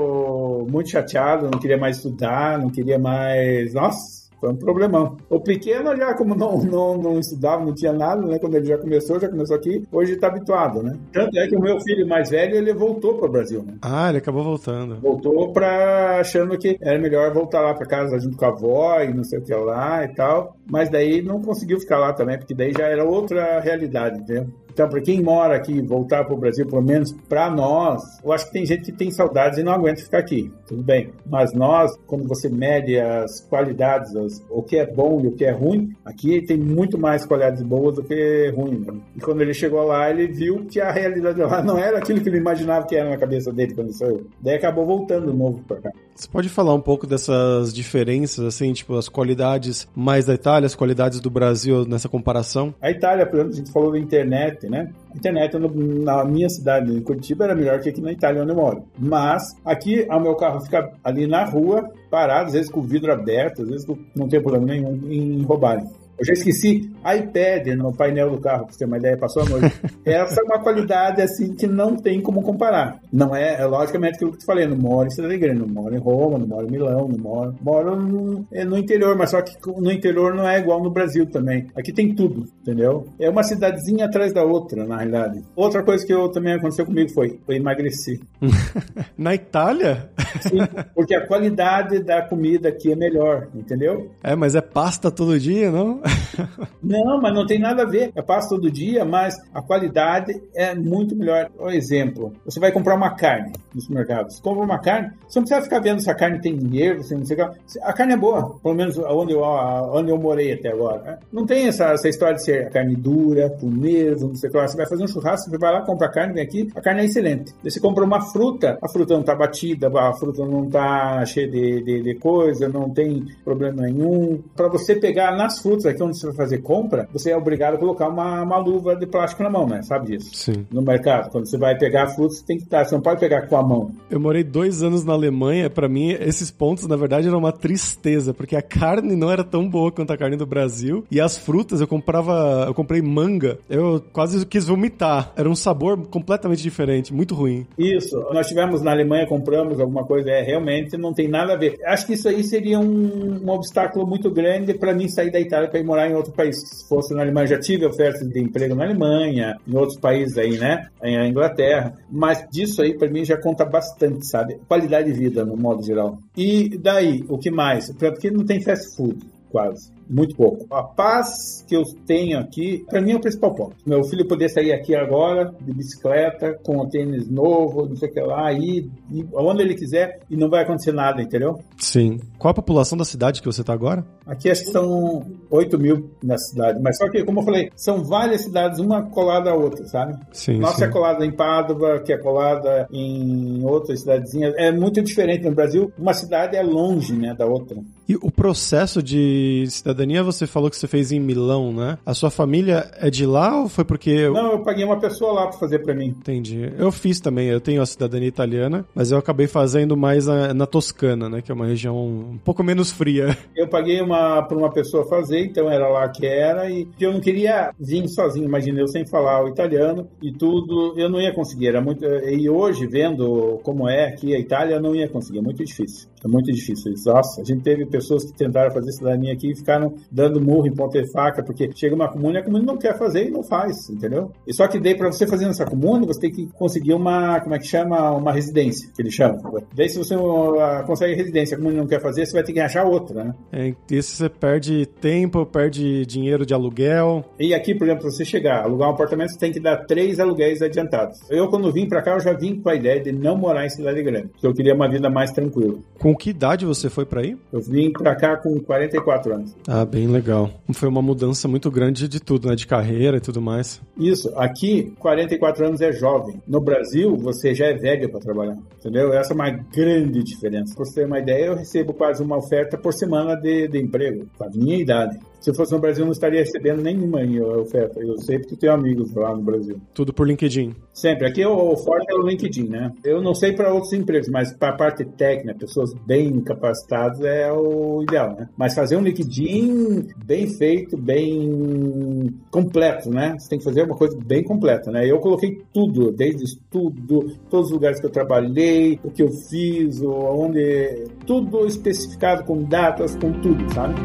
muito 0.70 0.90
chateado, 0.90 1.50
não 1.50 1.60
queria 1.60 1.78
mais 1.78 1.98
estudar, 1.98 2.60
não 2.60 2.70
queria 2.70 3.00
mais. 3.00 3.74
Nossa! 3.74 4.22
Foi 4.42 4.50
um 4.50 4.56
problemão. 4.56 5.18
O 5.30 5.40
pequeno 5.40 5.96
já, 5.96 6.16
como 6.16 6.34
não, 6.34 6.58
não, 6.64 6.98
não 6.98 7.20
estudava, 7.20 7.64
não 7.64 7.76
tinha 7.76 7.94
nada, 7.94 8.26
né? 8.26 8.40
Quando 8.40 8.56
ele 8.56 8.66
já 8.66 8.76
começou, 8.76 9.20
já 9.20 9.30
começou 9.30 9.56
aqui, 9.56 9.88
hoje 9.92 10.14
está 10.14 10.28
habituado, 10.28 10.82
né? 10.82 10.98
Tanto 11.14 11.38
é 11.38 11.48
que 11.48 11.56
o 11.56 11.62
meu 11.62 11.80
filho 11.80 12.08
mais 12.08 12.32
velho, 12.32 12.56
ele 12.56 12.74
voltou 12.74 13.20
para 13.20 13.28
o 13.28 13.32
Brasil, 13.32 13.62
né? 13.62 13.76
Ah, 13.84 14.10
ele 14.10 14.18
acabou 14.18 14.44
voltando. 14.44 15.00
Voltou 15.00 15.54
para 15.54 16.20
achando 16.20 16.58
que 16.58 16.76
era 16.82 16.98
melhor 16.98 17.32
voltar 17.32 17.62
lá 17.62 17.76
para 17.76 17.86
casa 17.86 18.20
junto 18.20 18.36
com 18.36 18.46
a 18.46 18.48
avó 18.48 19.00
e 19.02 19.14
não 19.14 19.24
sei 19.24 19.38
o 19.38 19.44
que 19.44 19.54
lá 19.54 20.04
e 20.06 20.16
tal. 20.16 20.58
Mas 20.72 20.90
daí 20.90 21.22
não 21.22 21.42
conseguiu 21.42 21.82
ficar 21.82 22.00
lá 22.00 22.14
também, 22.14 22.38
porque 22.38 22.54
daí 22.54 22.72
já 22.72 22.88
era 22.88 23.04
outra 23.04 23.60
realidade, 23.60 24.20
entendeu? 24.20 24.48
Então, 24.74 24.88
para 24.88 25.02
quem 25.02 25.22
mora 25.22 25.56
aqui, 25.56 25.82
voltar 25.82 26.24
para 26.24 26.34
o 26.34 26.38
Brasil, 26.38 26.66
pelo 26.66 26.82
menos 26.82 27.12
para 27.28 27.50
nós, 27.50 28.02
eu 28.24 28.32
acho 28.32 28.46
que 28.46 28.54
tem 28.54 28.66
gente 28.66 28.84
que 28.84 28.92
tem 28.92 29.12
saudades 29.12 29.60
e 29.60 29.64
não 29.64 29.74
aguenta 29.74 30.02
ficar 30.02 30.20
aqui. 30.20 30.50
Tudo 30.66 30.82
bem. 30.82 31.12
Mas 31.26 31.54
nós, 31.54 31.92
quando 32.08 32.26
você 32.26 32.48
mede 32.48 32.98
as 32.98 33.42
qualidades, 33.42 34.16
as, 34.16 34.42
o 34.50 34.64
que 34.64 34.78
é 34.78 34.86
bom 34.86 35.20
e 35.22 35.28
o 35.28 35.32
que 35.34 35.44
é 35.44 35.52
ruim, 35.52 35.94
aqui 36.06 36.42
tem 36.46 36.58
muito 36.58 36.98
mais 36.98 37.26
qualidades 37.26 37.62
boas 37.62 37.96
do 37.96 38.04
que 38.04 38.52
ruim. 38.56 38.80
Né? 38.80 38.94
E 39.18 39.20
quando 39.20 39.42
ele 39.42 39.54
chegou 39.54 39.84
lá, 39.84 40.10
ele 40.10 40.28
viu 40.28 40.66
que 40.66 40.80
a 40.80 40.92
realidade 40.92 41.42
lá 41.42 41.62
não 41.62 41.78
era 41.78 41.98
aquilo 41.98 42.22
que 42.22 42.30
ele 42.30 42.38
imaginava 42.38 42.88
que 42.88 42.96
era 42.96 43.10
na 43.10 43.18
cabeça 43.18 43.52
dele 43.52 43.76
quando 43.76 43.92
saiu. 43.92 44.26
Daí 44.40 44.56
acabou 44.56 44.86
voltando 44.86 45.32
de 45.32 45.38
novo 45.38 45.62
para 45.68 45.82
cá. 45.82 45.92
Você 46.16 46.30
pode 46.30 46.50
falar 46.50 46.74
um 46.74 46.82
pouco 46.82 47.08
dessas 47.08 47.74
diferenças, 47.74 48.46
assim, 48.46 48.72
tipo, 48.74 48.96
as 48.96 49.10
qualidades 49.10 49.88
mais 49.96 50.26
da 50.26 50.34
Itália, 50.34 50.61
as 50.66 50.76
qualidades 50.76 51.20
do 51.20 51.30
Brasil 51.30 51.86
nessa 51.86 52.10
comparação? 52.10 52.74
A 52.82 52.90
Itália, 52.90 53.26
por 53.26 53.36
exemplo, 53.36 53.54
a 53.54 53.58
gente 53.58 53.72
falou 53.72 53.92
da 53.92 54.00
internet, 54.00 54.70
né? 54.70 54.92
A 55.14 55.18
internet 55.18 55.58
na 55.58 56.26
minha 56.26 56.50
cidade, 56.50 56.92
em 56.92 57.02
Curitiba, 57.02 57.46
era 57.46 57.56
melhor 57.56 57.80
que 57.80 57.90
aqui 57.90 58.02
na 58.02 58.12
Itália, 58.12 58.42
onde 58.42 58.52
eu 58.52 58.56
moro. 58.56 58.84
Mas 58.98 59.44
aqui, 59.66 60.08
o 60.10 60.20
meu 60.20 60.36
carro 60.36 60.62
fica 60.62 60.92
ali 61.04 61.28
na 61.28 61.46
rua, 61.46 61.90
parado, 62.10 62.48
às 62.48 62.54
vezes 62.54 62.72
com 62.72 62.80
o 62.80 62.84
vidro 62.84 63.12
aberto, 63.12 63.64
às 63.64 63.70
vezes 63.70 63.88
não 64.16 64.28
tem 64.28 64.42
problema 64.42 64.66
nenhum 64.66 65.00
em 65.10 65.42
roubarem. 65.44 65.86
Eu 66.22 66.26
já 66.26 66.34
esqueci 66.34 66.88
iPad 67.02 67.76
no 67.76 67.92
painel 67.92 68.30
do 68.30 68.40
carro, 68.40 68.66
pra 68.66 68.74
você 68.74 68.78
ter 68.78 68.86
uma 68.86 69.00
ideia, 69.00 69.18
passou 69.18 69.42
a 69.42 69.50
noite. 69.50 69.76
Essa 70.06 70.40
é 70.40 70.44
uma 70.44 70.60
qualidade, 70.62 71.20
assim, 71.20 71.56
que 71.56 71.66
não 71.66 71.96
tem 71.96 72.22
como 72.22 72.44
comparar. 72.44 73.00
Não 73.12 73.36
é, 73.36 73.60
é 73.60 73.66
logicamente 73.66 74.18
aquilo 74.18 74.30
que 74.30 74.36
eu 74.36 74.40
te 74.42 74.46
falei, 74.46 74.68
não 74.68 74.78
moro 74.78 75.08
em 75.08 75.10
Cidade 75.10 75.36
Grande, 75.40 75.62
não 75.62 75.68
moro 75.68 75.96
em 75.96 75.98
Roma, 75.98 76.38
não 76.38 76.46
moro 76.46 76.68
em 76.68 76.72
Milão, 76.72 77.08
não 77.08 77.18
moro, 77.18 77.56
moro 77.60 77.96
no, 77.96 78.46
é 78.52 78.64
no 78.64 78.78
interior, 78.78 79.18
mas 79.18 79.32
só 79.32 79.42
que 79.42 79.52
no 79.66 79.92
interior 79.92 80.36
não 80.36 80.48
é 80.48 80.60
igual 80.60 80.84
no 80.84 80.92
Brasil 80.92 81.26
também. 81.26 81.66
Aqui 81.76 81.92
tem 81.92 82.14
tudo, 82.14 82.48
entendeu? 82.62 83.08
É 83.20 83.28
uma 83.28 83.42
cidadezinha 83.42 84.06
atrás 84.06 84.32
da 84.32 84.44
outra, 84.44 84.86
na 84.86 84.98
realidade. 84.98 85.44
Outra 85.56 85.82
coisa 85.82 86.06
que 86.06 86.14
eu, 86.14 86.30
também 86.30 86.54
aconteceu 86.54 86.86
comigo 86.86 87.10
foi, 87.10 87.40
foi 87.48 87.56
emagrecer. 87.56 88.20
na 89.18 89.34
Itália? 89.34 90.12
Sim, 90.42 90.60
porque 90.94 91.16
a 91.16 91.26
qualidade 91.26 92.04
da 92.04 92.22
comida 92.22 92.70
aqui 92.70 92.92
é 92.92 92.96
melhor, 92.96 93.48
entendeu? 93.56 94.12
É, 94.24 94.36
mas 94.36 94.54
é 94.54 94.62
pasta 94.62 95.10
todo 95.10 95.40
dia, 95.40 95.72
não? 95.72 96.00
não, 96.82 97.22
mas 97.22 97.34
não 97.34 97.46
tem 97.46 97.60
nada 97.60 97.84
a 97.84 97.86
ver. 97.86 98.12
É 98.16 98.22
passo 98.22 98.50
todo 98.50 98.72
dia, 98.72 99.06
mas 99.06 99.36
a 99.54 99.62
qualidade 99.62 100.34
é 100.56 100.76
muito 100.76 101.16
melhor. 101.16 101.50
Por 101.50 101.72
exemplo, 101.72 102.34
você 102.46 102.60
vai 102.60 102.72
comprar 102.72 102.96
uma 102.96 103.16
carne 103.16 103.54
no 103.74 103.82
supermercado. 103.82 104.32
Você 104.32 104.42
compra 104.42 104.64
uma 104.64 104.80
carne, 104.80 105.12
você 105.28 105.40
não 105.40 105.46
precisa 105.46 105.64
ficar 105.64 105.80
vendo 105.80 106.02
se 106.02 106.10
a 106.10 106.16
carne 106.16 106.40
tem 106.40 106.56
nervo, 106.56 107.04
se 107.04 107.16
não 107.16 107.26
sei 107.26 107.38
o 107.38 107.50
que. 107.50 107.80
A 107.82 107.94
carne 107.94 108.14
é 108.14 108.18
boa, 108.18 108.60
pelo 108.62 108.76
menos 108.76 108.98
onde 108.98 109.34
eu, 109.34 109.42
onde 109.42 110.12
eu 110.12 110.18
morei 110.18 110.54
até 110.54 110.70
agora. 110.70 111.02
Né? 111.04 111.20
Não 111.32 111.46
tem 111.46 111.68
essa, 111.68 111.86
essa 111.92 112.10
história 112.10 112.36
de 112.36 112.44
ser 112.44 112.70
carne 112.70 112.96
dura, 112.96 113.50
nervo, 113.62 114.28
não 114.28 114.36
sei 114.36 114.50
o 114.50 114.54
que. 114.54 114.60
Você 114.60 114.78
vai 114.78 114.88
fazer 114.88 115.04
um 115.04 115.08
churrasco, 115.08 115.50
você 115.50 115.58
vai 115.58 115.72
lá, 115.72 115.82
compra 115.82 116.10
carne, 116.10 116.34
vem 116.34 116.44
aqui, 116.44 116.70
a 116.76 116.82
carne 116.82 117.02
é 117.02 117.06
excelente. 117.06 117.54
Você 117.64 117.80
compra 117.80 118.04
uma 118.04 118.22
fruta, 118.32 118.78
a 118.82 118.90
fruta 118.90 119.14
não 119.14 119.22
está 119.22 119.36
batida, 119.36 119.88
a 119.88 120.14
fruta 120.14 120.46
não 120.46 120.66
está 120.66 121.26
cheia 121.26 121.48
de, 121.48 121.82
de, 121.84 122.04
de 122.04 122.16
coisa, 122.16 122.68
não 122.68 122.90
tem 122.90 123.26
problema 123.44 123.84
nenhum. 123.84 124.42
Para 124.56 124.68
você 124.68 124.96
pegar 124.96 125.36
nas 125.36 125.60
frutas 125.60 125.86
aqui 125.86 126.01
onde 126.04 126.18
você 126.18 126.28
vai 126.28 126.36
fazer 126.36 126.60
compra, 126.60 127.08
você 127.12 127.32
é 127.32 127.38
obrigado 127.38 127.76
a 127.76 127.78
colocar 127.78 128.08
uma, 128.08 128.42
uma 128.42 128.58
luva 128.58 128.96
de 128.96 129.06
plástico 129.06 129.44
na 129.44 129.50
mão, 129.50 129.68
né? 129.68 129.82
Sabe 129.82 130.08
disso? 130.08 130.32
Sim. 130.34 130.66
No 130.72 130.82
mercado. 130.82 131.30
Quando 131.32 131.50
você 131.50 131.58
vai 131.58 131.78
pegar 131.78 132.08
frutas, 132.08 132.40
você 132.40 132.46
tem 132.46 132.58
que 132.58 132.64
estar. 132.64 132.86
Você 132.86 132.96
não 132.96 133.02
pode 133.02 133.20
pegar 133.20 133.48
com 133.48 133.58
a 133.58 133.64
mão. 133.64 133.92
Eu 134.10 134.20
morei 134.20 134.44
dois 134.44 134.84
anos 134.84 135.04
na 135.04 135.14
Alemanha. 135.14 135.70
Para 135.70 135.88
mim, 135.88 136.12
esses 136.12 136.52
pontos, 136.52 136.88
na 136.88 136.96
verdade, 136.96 137.28
eram 137.28 137.40
uma 137.40 137.52
tristeza, 137.52 138.34
porque 138.34 138.56
a 138.56 138.62
carne 138.62 139.16
não 139.16 139.32
era 139.32 139.44
tão 139.44 139.68
boa 139.70 139.92
quanto 139.92 140.12
a 140.12 140.18
carne 140.18 140.38
do 140.38 140.46
Brasil. 140.46 141.06
E 141.12 141.20
as 141.20 141.38
frutas, 141.38 141.82
eu 141.82 141.88
comprava. 141.88 142.66
Eu 142.68 142.74
comprei 142.74 143.02
manga. 143.02 143.60
Eu 143.70 144.02
quase 144.12 144.46
quis 144.46 144.68
vomitar. 144.68 145.32
Era 145.36 145.50
um 145.50 145.56
sabor 145.56 146.08
completamente 146.08 146.62
diferente, 146.62 147.14
muito 147.14 147.36
ruim. 147.36 147.66
Isso. 147.78 148.18
Nós 148.34 148.48
tivemos 148.48 148.82
na 148.82 148.92
Alemanha, 148.92 149.28
compramos 149.28 149.80
alguma 149.80 150.06
coisa. 150.06 150.30
É, 150.30 150.42
realmente 150.42 150.98
não 150.98 151.14
tem 151.14 151.28
nada 151.28 151.54
a 151.54 151.58
ver. 151.58 151.80
Acho 151.86 152.06
que 152.06 152.14
isso 152.14 152.28
aí 152.28 152.44
seria 152.44 152.80
um, 152.80 153.42
um 153.44 153.50
obstáculo 153.50 154.06
muito 154.06 154.30
grande 154.30 154.74
para 154.74 154.94
mim 154.94 155.08
sair 155.08 155.32
da 155.32 155.40
Itália 155.40 155.70
para 155.70 155.80
morar 155.84 156.10
em 156.10 156.16
outro 156.16 156.32
país. 156.34 156.58
Se 156.58 156.88
fosse 156.88 157.14
na 157.14 157.22
Alemanha, 157.22 157.48
já 157.48 157.60
tive 157.60 157.86
ofertas 157.86 158.28
de 158.28 158.40
emprego 158.40 158.76
na 158.76 158.86
Alemanha, 158.86 159.56
em 159.68 159.76
outros 159.76 160.00
países 160.00 160.38
aí, 160.38 160.58
né? 160.58 160.88
Em 161.04 161.30
Inglaterra. 161.30 161.94
Mas 162.10 162.46
disso 162.52 162.82
aí, 162.82 162.98
para 162.98 163.10
mim, 163.10 163.26
já 163.26 163.38
conta 163.40 163.66
bastante, 163.66 164.28
sabe? 164.28 164.60
Qualidade 164.68 165.12
de 165.12 165.18
vida, 165.18 165.46
no 165.46 165.58
modo 165.58 165.84
geral. 165.84 166.18
E 166.36 166.78
daí, 166.78 167.24
o 167.28 167.38
que 167.38 167.52
mais? 167.52 167.92
Porque 167.94 168.30
não 168.30 168.46
tem 168.46 168.62
fast 168.62 168.96
food, 168.96 169.18
quase 169.50 169.92
muito 170.12 170.36
pouco. 170.36 170.66
A 170.70 170.84
paz 170.84 171.64
que 171.68 171.76
eu 171.76 171.84
tenho 172.06 172.38
aqui, 172.38 172.86
para 172.90 173.02
mim 173.02 173.14
é 173.14 173.16
o 173.16 173.22
principal 173.22 173.56
ponto. 173.56 173.76
Meu 173.86 174.04
filho 174.04 174.28
poder 174.28 174.50
sair 174.50 174.74
aqui 174.74 174.94
agora 174.94 175.54
de 175.62 175.74
bicicleta, 175.74 176.54
com 176.64 176.78
o 176.78 176.90
tênis 176.90 177.30
novo, 177.30 177.88
não 177.88 177.96
sei 177.96 178.10
o 178.10 178.14
que 178.14 178.20
lá, 178.20 178.52
ir, 178.52 178.90
ir 179.10 179.28
aonde 179.34 179.62
ele 179.64 179.76
quiser 179.76 180.20
e 180.30 180.36
não 180.36 180.50
vai 180.50 180.64
acontecer 180.64 180.92
nada, 180.92 181.22
entendeu? 181.22 181.60
Sim. 181.78 182.20
Qual 182.38 182.52
a 182.52 182.56
população 182.56 182.98
da 182.98 183.06
cidade 183.06 183.42
que 183.42 183.48
você 183.48 183.62
está 183.62 183.74
agora? 183.74 184.06
Aqui 184.26 184.50
acho 184.50 184.66
que 184.66 184.72
são 184.72 185.26
8 185.50 185.80
mil 185.80 186.12
na 186.24 186.38
cidade, 186.38 186.80
mas 186.82 186.98
só 186.98 187.10
que, 187.10 187.24
como 187.24 187.40
eu 187.40 187.44
falei, 187.44 187.72
são 187.76 188.04
várias 188.04 188.42
cidades, 188.42 188.80
uma 188.80 189.04
colada 189.04 189.50
a 189.50 189.56
outra, 189.56 189.86
sabe? 189.88 190.18
Sim. 190.32 190.60
Nossa 190.60 190.78
sim. 190.78 190.84
é 190.84 190.88
colada 190.88 191.26
em 191.26 191.32
Pádua, 191.32 192.00
que 192.00 192.14
é 192.14 192.18
colada 192.18 192.88
em 192.92 193.64
outras 193.64 194.02
cidadezinhas. 194.02 194.54
É 194.58 194.72
muito 194.72 195.02
diferente 195.02 195.46
no 195.46 195.56
Brasil. 195.56 195.92
Uma 195.98 196.14
cidade 196.14 196.56
é 196.56 196.64
longe, 196.64 197.14
né, 197.14 197.34
da 197.34 197.46
outra. 197.46 197.78
E 198.12 198.18
o 198.22 198.30
processo 198.30 199.02
de 199.02 199.64
cidadania, 199.70 200.22
você 200.22 200.46
falou 200.46 200.70
que 200.70 200.76
você 200.76 200.86
fez 200.86 201.14
em 201.14 201.20
Milão, 201.20 201.72
né? 201.72 201.98
A 202.06 202.14
sua 202.14 202.30
família 202.30 202.92
é 202.98 203.10
de 203.10 203.26
lá 203.26 203.62
ou 203.62 203.70
foi 203.70 203.86
porque... 203.86 204.28
Não, 204.28 204.52
eu 204.52 204.60
paguei 204.60 204.84
uma 204.84 205.00
pessoa 205.00 205.32
lá 205.32 205.48
para 205.48 205.58
fazer 205.58 205.80
para 205.80 205.96
mim. 205.96 206.08
Entendi. 206.08 206.74
Eu 206.78 206.92
fiz 206.92 207.22
também, 207.22 207.48
eu 207.48 207.62
tenho 207.62 207.82
a 207.82 207.86
cidadania 207.86 208.28
italiana, 208.28 208.86
mas 208.94 209.14
eu 209.14 209.18
acabei 209.18 209.48
fazendo 209.48 209.96
mais 209.96 210.28
na, 210.28 210.54
na 210.54 210.66
Toscana, 210.66 211.30
né? 211.30 211.42
Que 211.42 211.54
é 211.54 211.56
uma 211.56 211.66
região 211.66 211.96
um 211.96 212.38
pouco 212.44 212.62
menos 212.62 212.92
fria. 212.92 213.38
Eu 213.56 213.68
paguei 213.68 214.02
uma 214.02 214.42
para 214.42 214.58
uma 214.58 214.72
pessoa 214.72 215.08
fazer, 215.08 215.46
então 215.46 215.70
era 215.70 215.88
lá 215.88 216.10
que 216.10 216.26
era, 216.26 216.70
e 216.70 216.88
eu 217.00 217.14
não 217.14 217.20
queria 217.20 217.72
vir 217.80 218.08
sozinho, 218.08 218.46
imagina, 218.46 218.80
eu 218.80 218.88
sem 218.88 219.06
falar 219.06 219.44
o 219.44 219.50
italiano 219.50 220.08
e 220.22 220.32
tudo, 220.32 220.96
eu 220.98 221.08
não 221.08 221.22
ia 221.22 221.32
conseguir, 221.34 221.68
era 221.68 221.82
muito... 221.82 222.04
E 222.04 222.50
hoje, 222.50 222.88
vendo 222.88 223.60
como 223.62 223.88
é 223.88 224.08
aqui 224.08 224.34
a 224.34 224.40
Itália, 224.40 224.76
eu 224.76 224.82
não 224.82 224.96
ia 224.96 225.08
conseguir, 225.08 225.40
é 225.40 225.42
muito 225.42 225.64
difícil. 225.64 226.10
É 226.24 226.28
muito 226.28 226.52
difícil. 226.52 226.94
Nossa, 227.06 227.42
a 227.42 227.44
gente 227.44 227.62
teve 227.62 227.86
pessoas 227.86 228.01
que 228.08 228.34
tentaram 228.34 228.72
fazer 228.72 228.92
cidadania 228.92 229.34
aqui 229.34 229.56
ficaram 229.56 229.94
dando 230.12 230.42
murro 230.42 230.68
em 230.68 230.74
ponta 230.74 230.98
e 230.98 231.08
faca, 231.12 231.44
porque 231.44 231.70
chega 231.76 231.96
uma 231.96 232.12
comuna 232.12 232.40
e 232.40 232.42
a 232.42 232.44
comuna 232.44 232.64
não 232.64 232.78
quer 232.78 232.98
fazer 232.98 233.28
e 233.28 233.32
não 233.32 233.44
faz, 233.44 233.90
entendeu? 233.90 234.32
E 234.46 234.54
só 234.54 234.68
que 234.68 234.80
daí, 234.80 234.96
para 234.96 235.12
você 235.12 235.28
fazer 235.28 235.46
nessa 235.46 235.66
comuna, 235.66 236.06
você 236.06 236.20
tem 236.20 236.32
que 236.32 236.48
conseguir 236.54 236.94
uma, 236.94 237.40
como 237.40 237.56
é 237.56 237.60
que 237.60 237.68
chama? 237.68 238.12
Uma 238.12 238.32
residência, 238.32 238.90
que 238.96 239.02
eles 239.02 239.14
chamam. 239.14 239.40
Daí, 239.76 239.90
se 239.90 239.98
você 239.98 240.16
uh, 240.16 240.86
consegue 240.86 241.16
residência, 241.16 241.56
a 241.56 241.60
comuna 241.60 241.78
não 241.78 241.88
quer 241.88 242.02
fazer, 242.02 242.26
você 242.26 242.34
vai 242.34 242.44
ter 242.44 242.54
que 242.54 242.60
achar 242.60 242.86
outra, 242.86 243.24
né? 243.24 243.34
É, 243.52 243.74
isso 243.92 244.16
você 244.16 244.30
perde 244.30 244.86
tempo, 244.86 245.46
perde 245.46 246.06
dinheiro 246.06 246.46
de 246.46 246.54
aluguel. 246.54 247.24
E 247.40 247.54
aqui, 247.54 247.76
por 247.76 247.88
exemplo, 247.88 248.10
você 248.10 248.26
chegar, 248.26 248.64
alugar 248.64 248.90
um 248.90 248.94
apartamento, 248.94 249.32
você 249.32 249.40
tem 249.40 249.52
que 249.52 249.60
dar 249.60 249.86
três 249.86 250.20
aluguéis 250.20 250.62
adiantados. 250.62 251.20
Eu, 251.30 251.48
quando 251.48 251.72
vim 251.72 251.88
para 251.88 252.02
cá, 252.02 252.14
eu 252.14 252.20
já 252.20 252.34
vim 252.34 252.60
com 252.60 252.70
a 252.70 252.76
ideia 252.76 253.02
de 253.02 253.12
não 253.12 253.36
morar 253.38 253.66
em 253.66 253.70
cidade 253.70 254.02
grande, 254.02 254.28
porque 254.28 254.48
eu 254.48 254.54
queria 254.54 254.74
uma 254.74 254.90
vida 254.90 255.10
mais 255.10 255.32
tranquila. 255.32 255.80
Com 256.00 256.16
que 256.16 256.30
idade 256.30 256.66
você 256.66 256.90
foi 256.90 257.06
para 257.06 257.22
aí? 257.22 257.38
Eu 257.52 257.62
vim 257.62 257.91
para 257.92 258.16
cá 258.16 258.38
com 258.38 258.60
44 258.60 259.34
anos. 259.34 259.56
Ah, 259.68 259.86
bem 259.86 260.08
legal. 260.08 260.50
Foi 260.74 260.88
uma 260.88 261.02
mudança 261.02 261.48
muito 261.48 261.70
grande 261.70 262.08
de 262.08 262.20
tudo, 262.20 262.48
né? 262.48 262.56
De 262.56 262.68
carreira 262.68 263.18
e 263.18 263.22
tudo 263.22 263.42
mais. 263.42 263.82
Isso. 263.98 264.32
Aqui, 264.36 264.94
44 265.00 265.66
anos 265.66 265.82
é 265.82 265.92
jovem. 265.92 266.42
No 266.48 266.62
Brasil, 266.62 267.16
você 267.18 267.54
já 267.54 267.68
é 267.68 267.74
velho 267.74 268.10
para 268.10 268.20
trabalhar. 268.20 268.58
Entendeu? 268.80 269.14
Essa 269.14 269.34
é 269.34 269.36
uma 269.36 269.50
grande 269.50 270.24
diferença. 270.24 270.76
Pra 270.76 270.86
você 270.86 271.02
ter 271.02 271.06
uma 271.06 271.20
ideia, 271.20 271.46
eu 271.46 271.56
recebo 271.56 271.94
quase 271.94 272.24
uma 272.24 272.38
oferta 272.38 272.78
por 272.78 272.94
semana 272.94 273.36
de, 273.36 273.68
de 273.68 273.80
emprego, 273.80 274.28
com 274.38 274.44
a 274.44 274.50
minha 274.50 274.78
idade. 274.78 275.20
Se 275.42 275.52
fosse 275.56 275.74
no 275.74 275.80
Brasil, 275.80 276.06
não 276.06 276.12
estaria 276.12 276.40
recebendo 276.40 276.84
nenhuma 276.84 277.20
oferta. 277.58 278.00
Eu 278.00 278.18
sei 278.20 278.38
porque 278.38 278.56
tenho 278.56 278.74
amigos 278.74 279.12
lá 279.16 279.36
no 279.36 279.42
Brasil. 279.42 279.82
Tudo 279.92 280.14
por 280.14 280.28
LinkedIn. 280.28 280.76
Sempre. 280.94 281.28
Aqui 281.28 281.44
o 281.44 281.76
forte 281.78 282.06
é 282.12 282.16
o 282.16 282.22
LinkedIn, 282.22 282.68
né? 282.68 282.94
Eu 283.04 283.22
não 283.22 283.34
sei 283.34 283.54
para 283.54 283.74
outros 283.74 283.92
empregos, 283.92 284.30
mas 284.30 284.54
para 284.54 284.70
a 284.70 284.78
parte 284.78 285.04
técnica, 285.04 285.58
pessoas 285.58 285.94
bem 286.06 286.40
capacitadas 286.42 287.22
é 287.22 287.52
o 287.52 288.04
ideal, 288.04 288.36
né? 288.36 288.48
Mas 288.56 288.76
fazer 288.76 288.98
um 288.98 289.02
LinkedIn 289.02 290.10
bem 290.24 290.48
feito, 290.48 290.96
bem 290.96 292.30
completo, 292.52 293.10
né? 293.10 293.36
Você 293.40 293.50
tem 293.50 293.58
que 293.58 293.66
fazer 293.66 293.84
uma 293.84 293.98
coisa 293.98 294.16
bem 294.24 294.44
completa, 294.44 294.92
né? 294.92 295.10
Eu 295.10 295.20
coloquei 295.20 295.60
tudo, 295.74 296.12
desde 296.12 296.44
estudo, 296.44 297.36
todos 297.50 297.68
os 297.68 297.74
lugares 297.74 298.00
que 298.00 298.06
eu 298.06 298.12
trabalhei, 298.12 299.00
o 299.04 299.10
que 299.10 299.24
eu 299.24 299.32
fiz, 299.50 300.02
onde... 300.04 301.06
Tudo 301.26 301.66
especificado 301.66 302.44
com 302.44 302.64
datas, 302.64 303.16
com 303.16 303.32
tudo, 303.42 303.74
sabe? 303.74 303.96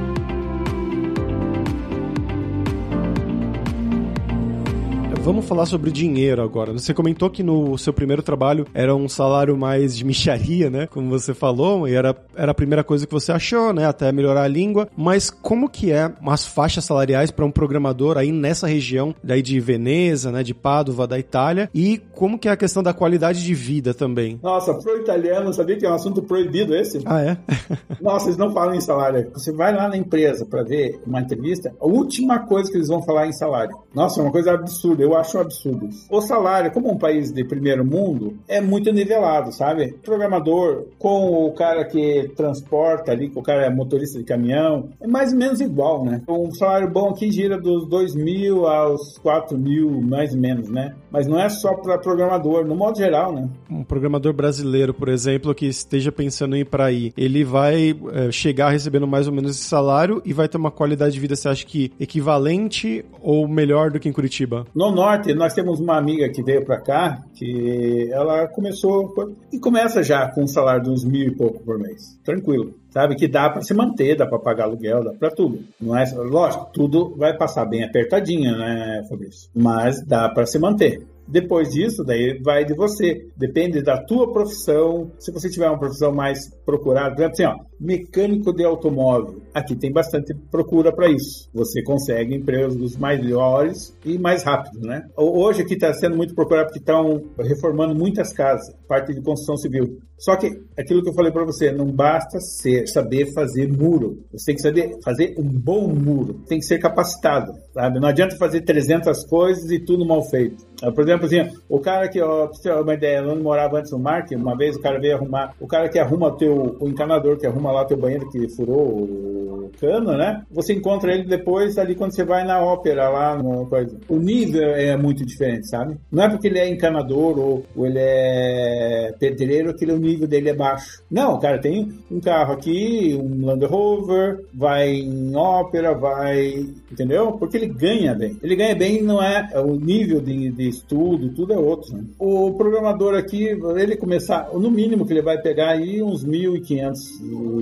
Vamos 5.27 5.47
falar 5.47 5.67
sobre 5.67 5.91
dinheiro 5.91 6.41
agora. 6.41 6.73
Você 6.73 6.95
comentou 6.95 7.29
que 7.29 7.43
no 7.43 7.77
seu 7.77 7.93
primeiro 7.93 8.23
trabalho 8.23 8.65
era 8.73 8.95
um 8.95 9.09
salário 9.09 9.57
mais 9.57 9.97
de 9.97 10.05
micharia, 10.05 10.71
né? 10.71 10.87
Como 10.87 11.11
você 11.11 11.35
falou, 11.35 11.89
e 11.89 11.95
era, 11.95 12.15
era 12.37 12.53
a 12.53 12.55
primeira 12.55 12.85
coisa 12.85 13.09
que 13.09 13.13
você 13.13 13.33
achou, 13.33 13.73
né? 13.73 13.87
Até 13.87 14.13
melhorar 14.13 14.45
a 14.45 14.49
língua. 14.49 14.87
Mas 14.97 15.29
como 15.29 15.69
que 15.69 15.91
é 15.91 16.13
as 16.29 16.47
faixas 16.47 16.85
salariais 16.85 17.33
para 17.33 17.45
um 17.45 17.51
programador 17.51 18.17
aí 18.17 18.31
nessa 18.31 18.69
região, 18.69 19.13
daí 19.21 19.43
de 19.43 19.59
Veneza, 19.59 20.31
né? 20.31 20.45
De 20.45 20.55
Pádua, 20.55 21.09
da 21.09 21.19
Itália? 21.19 21.69
E 21.75 22.01
como 22.13 22.39
que 22.39 22.49
é 22.49 22.53
a 22.53 22.57
questão 22.57 22.81
da 22.81 22.95
qualidade 22.95 23.43
de 23.43 23.53
vida 23.53 23.93
também? 23.93 24.39
Nossa, 24.41 24.75
pro 24.75 24.97
italiano, 24.97 25.53
sabia 25.53 25.77
que 25.77 25.85
é 25.85 25.91
um 25.91 25.95
assunto 25.95 26.23
proibido 26.23 26.73
esse? 26.73 27.01
Ah, 27.05 27.21
é? 27.21 27.37
Nossa, 28.01 28.27
eles 28.27 28.37
não 28.37 28.53
falam 28.53 28.77
em 28.77 28.81
salário. 28.81 29.29
Você 29.33 29.51
vai 29.51 29.75
lá 29.75 29.89
na 29.89 29.97
empresa 29.97 30.47
para 30.47 30.63
ver 30.63 31.01
uma 31.05 31.21
entrevista, 31.21 31.75
a 31.81 31.85
última 31.85 32.39
coisa 32.39 32.71
que 32.71 32.77
eles 32.77 32.87
vão 32.87 33.03
falar 33.03 33.27
é 33.27 33.31
em 33.31 33.33
salário. 33.33 33.77
Nossa, 33.93 34.21
é 34.21 34.23
uma 34.23 34.31
coisa 34.31 34.53
absurda. 34.53 35.03
Eu 35.03 35.16
acho 35.17 35.39
um 35.39 35.41
absurdo. 35.41 35.89
O 36.11 36.21
salário, 36.21 36.71
como 36.71 36.91
um 36.91 36.99
país 36.99 37.33
de 37.33 37.45
primeiro 37.45 37.85
mundo, 37.85 38.37
é 38.49 38.61
muito 38.61 38.93
nivelado, 38.93 39.53
sabe? 39.53 39.93
Programador 40.05 40.87
com 40.99 41.47
o 41.47 41.53
cara 41.53 41.85
que 41.85 42.31
transporta 42.37 43.13
ali, 43.13 43.29
com 43.29 43.41
o 43.41 43.43
cara 43.43 43.67
é 43.67 43.71
motorista 43.71 44.19
de 44.19 44.25
caminhão, 44.25 44.91
é 45.01 45.07
mais 45.07 45.33
ou 45.33 45.39
menos 45.39 45.61
igual, 45.61 46.05
né? 46.05 46.23
Um 46.29 46.53
salário 46.53 46.91
bom 46.91 47.11
aqui 47.11 47.31
gira 47.31 47.59
dos 47.59 47.89
2 47.89 48.15
mil 48.15 48.67
aos 48.67 49.19
4 49.19 49.59
mil, 49.59 50.01
mais 50.01 50.33
ou 50.35 50.41
menos, 50.41 50.69
né? 50.69 50.95
Mas 51.17 51.27
não 51.27 51.41
é 51.41 51.49
só 51.49 51.73
para 51.73 51.97
programador, 51.97 52.67
no 52.67 52.77
modo 52.77 52.99
geral, 52.99 53.33
né? 53.33 53.49
Um 53.71 53.83
programador 53.83 54.35
brasileiro, 54.35 54.93
por 54.93 55.09
exemplo, 55.09 55.55
que 55.55 55.65
esteja 55.65 56.13
pensando 56.13 56.55
em 56.55 56.61
ir 56.61 56.67
para 56.67 56.85
aí, 56.85 57.11
ele 57.17 57.43
vai 57.43 57.99
é, 58.13 58.31
chegar 58.31 58.69
recebendo 58.69 59.07
mais 59.07 59.27
ou 59.27 59.33
menos 59.33 59.53
esse 59.53 59.65
salário 59.65 60.21
e 60.27 60.35
vai 60.35 60.47
ter 60.47 60.59
uma 60.59 60.71
qualidade 60.71 61.15
de 61.15 61.21
vida, 61.21 61.35
você 61.35 61.49
acha 61.49 61.65
que 61.65 61.91
equivalente 61.99 63.03
ou 63.23 63.49
melhor 63.49 63.91
do 63.91 63.99
que 63.99 64.11
em 64.11 64.13
Curitiba? 64.13 64.67
No 64.75 64.93
norte, 64.93 65.33
nós 65.33 65.55
temos 65.55 65.81
uma 65.81 65.97
amiga 65.97 66.29
que 66.29 66.43
veio 66.43 66.67
para 66.67 66.83
cá, 66.83 67.23
que 67.35 68.11
ela 68.13 68.47
começou 68.49 69.11
e 69.51 69.59
começa 69.59 70.03
já 70.03 70.29
com 70.29 70.43
um 70.43 70.47
salário 70.47 70.83
de 70.83 70.91
uns 70.91 71.03
mil 71.03 71.29
e 71.29 71.35
pouco 71.35 71.65
por 71.65 71.79
mês. 71.79 72.19
Tranquilo 72.23 72.75
sabe? 72.97 73.15
Que 73.15 73.29
dá 73.29 73.51
para 73.51 73.61
se 73.61 73.75
manter, 73.75 74.17
dá 74.17 74.27
para 74.27 74.39
pagar 74.39 74.65
aluguel, 74.65 75.05
dá 75.05 75.13
para 75.13 75.31
tudo. 75.31 75.63
Não 75.79 75.95
é, 75.95 76.05
lógico, 76.15 76.71
tudo 76.73 77.15
vai 77.15 77.37
passar 77.37 77.67
bem 77.67 77.85
apertadinho, 77.85 78.57
né, 78.57 79.05
Fabrício? 79.07 79.51
Mas 79.55 80.03
dá 80.07 80.31
para 80.31 80.47
se 80.47 80.59
manter. 80.59 81.06
Depois 81.29 81.71
disso, 81.71 82.05
daí 82.05 82.41
vai 82.43 82.65
de 82.65 82.75
você. 82.75 83.29
Depende 83.37 83.83
da 83.83 84.03
tua 84.05 84.33
profissão. 84.33 85.11
Se 85.19 85.33
você 85.33 85.51
tiver 85.51 85.69
uma 85.69 85.79
profissão 85.79 86.13
mais 86.13 86.39
procurada, 86.65 87.15
por 87.15 87.23
exemplo, 87.23 87.33
assim, 87.33 87.45
ó, 87.45 87.55
mecânico 87.79 88.53
de 88.53 88.65
automóvel. 88.65 89.43
Aqui 89.55 89.75
tem 89.75 89.93
bastante 89.93 90.35
procura 90.51 90.93
para 90.93 91.09
isso. 91.11 91.49
Você 91.55 91.83
consegue 91.83 92.35
empregos 92.35 92.97
melhores 92.97 93.97
e 94.05 94.19
mais 94.19 94.43
rápidos, 94.43 94.81
né? 94.83 95.07
Hoje 95.17 95.63
aqui 95.63 95.75
está 95.75 95.93
sendo 95.95 96.17
muito 96.17 96.35
procurado 96.35 96.67
porque 96.67 96.79
estão 96.79 97.23
reformando 97.39 97.95
muitas 97.95 98.33
casas, 98.33 98.75
parte 98.89 99.15
de 99.15 99.21
construção 99.21 99.57
civil. 99.57 99.99
Só 100.19 100.35
que 100.35 100.49
aquilo 100.79 101.03
que 101.03 101.11
eu 101.11 101.15
falei 101.15 101.31
para 101.31 101.45
você, 101.45 101.71
não 101.71 101.87
basta 101.87 102.41
ser, 102.41 102.87
saber 102.89 103.33
fazer 103.35 103.71
muro. 103.71 104.25
Você 104.33 104.47
tem 104.47 104.55
que 104.55 104.63
saber 104.63 104.99
fazer 105.05 105.35
um 105.39 105.45
bom 105.45 105.89
muro. 105.89 106.41
Tem 106.49 106.59
que 106.59 106.65
ser 106.65 106.79
capacitado, 106.79 107.53
sabe? 107.75 108.01
Não 108.01 108.09
adianta 108.09 108.37
fazer 108.37 108.63
300 108.63 109.25
coisas 109.27 109.71
e 109.71 109.79
tudo 109.79 110.07
mal 110.07 110.23
feito. 110.23 110.65
Por 110.95 111.05
exemplo, 111.05 111.27
assim, 111.27 111.51
o 111.69 111.81
cara 111.81 112.09
que, 112.09 112.21
ó, 112.21 112.47
pra 112.47 112.55
você 112.55 112.63
ter 112.63 112.75
uma 112.75 112.95
ideia, 112.95 113.19
eu 113.19 113.27
não 113.27 113.43
morava 113.43 113.79
antes 113.79 113.93
no 113.93 113.99
Mark, 113.99 114.31
uma 114.33 114.57
vez 114.57 114.77
o 114.77 114.81
cara 114.81 114.99
veio 114.99 115.17
arrumar, 115.17 115.55
o 115.61 115.67
cara 115.67 115.89
que 115.89 115.99
arruma 115.99 116.29
o 116.29 116.37
teu, 116.37 116.77
o 116.81 116.89
encanador 116.89 117.37
que 117.37 117.47
arruma 117.47 117.66
lá 117.73 117.85
teu 117.85 117.97
banheiro 117.97 118.29
que 118.31 118.49
furou 118.49 119.03
o 119.03 119.71
cano, 119.81 120.17
né? 120.17 120.43
Você 120.51 120.73
encontra 120.73 121.13
ele 121.13 121.25
depois 121.25 121.79
ali 121.79 121.95
quando 121.95 122.15
você 122.15 122.25
vai 122.25 122.45
na 122.45 122.61
ópera 122.61 123.09
lá, 123.09 123.37
no 123.37 123.67
coisa. 123.67 123.97
O 124.09 124.17
nível 124.17 124.75
é 124.75 124.97
muito 124.97 125.25
diferente, 125.25 125.69
sabe? 125.69 125.97
Não 126.11 126.25
é 126.25 126.29
porque 126.29 126.49
ele 126.49 126.59
é 126.59 126.69
encanador 126.69 127.39
ou, 127.39 127.65
ou 127.75 127.87
ele 127.87 127.99
é 127.99 129.15
pedreiro 129.19 129.75
que 129.75 129.85
o 129.85 129.99
nível 129.99 130.27
dele 130.27 130.51
é 130.51 130.55
baixo. 130.55 131.03
Não, 131.11 131.39
cara 131.39 131.59
tem 131.61 131.93
um 132.11 132.21
carro 132.21 132.53
aqui, 132.53 133.19
um 133.21 133.47
Land 133.47 133.65
Rover, 133.67 134.45
vai 134.53 134.91
em 134.91 135.35
ópera, 135.37 135.95
vai. 135.95 136.67
Entendeu? 136.91 137.33
Porque 137.33 137.57
ele 137.57 137.69
ganha 137.69 138.15
bem. 138.15 138.37
Ele 138.43 138.57
ganha 138.57 138.75
bem, 138.75 139.03
não 139.03 139.23
é 139.23 139.49
o 139.61 139.77
nível 139.77 140.21
de, 140.21 140.51
de 140.51 140.69
estudo, 140.69 141.33
tudo 141.35 141.53
é 141.53 141.59
outro. 141.59 141.95
Né? 141.95 142.05
O 142.19 142.53
programador 142.55 143.15
aqui, 143.15 143.57
ele 143.77 143.97
começar, 143.97 144.49
no 144.53 144.71
mínimo 144.71 145.07
que 145.07 145.13
ele 145.13 145.23
vai 145.23 145.41
pegar 145.41 145.71
aí 145.71 146.03
uns 146.03 146.25
1.500 146.25 146.97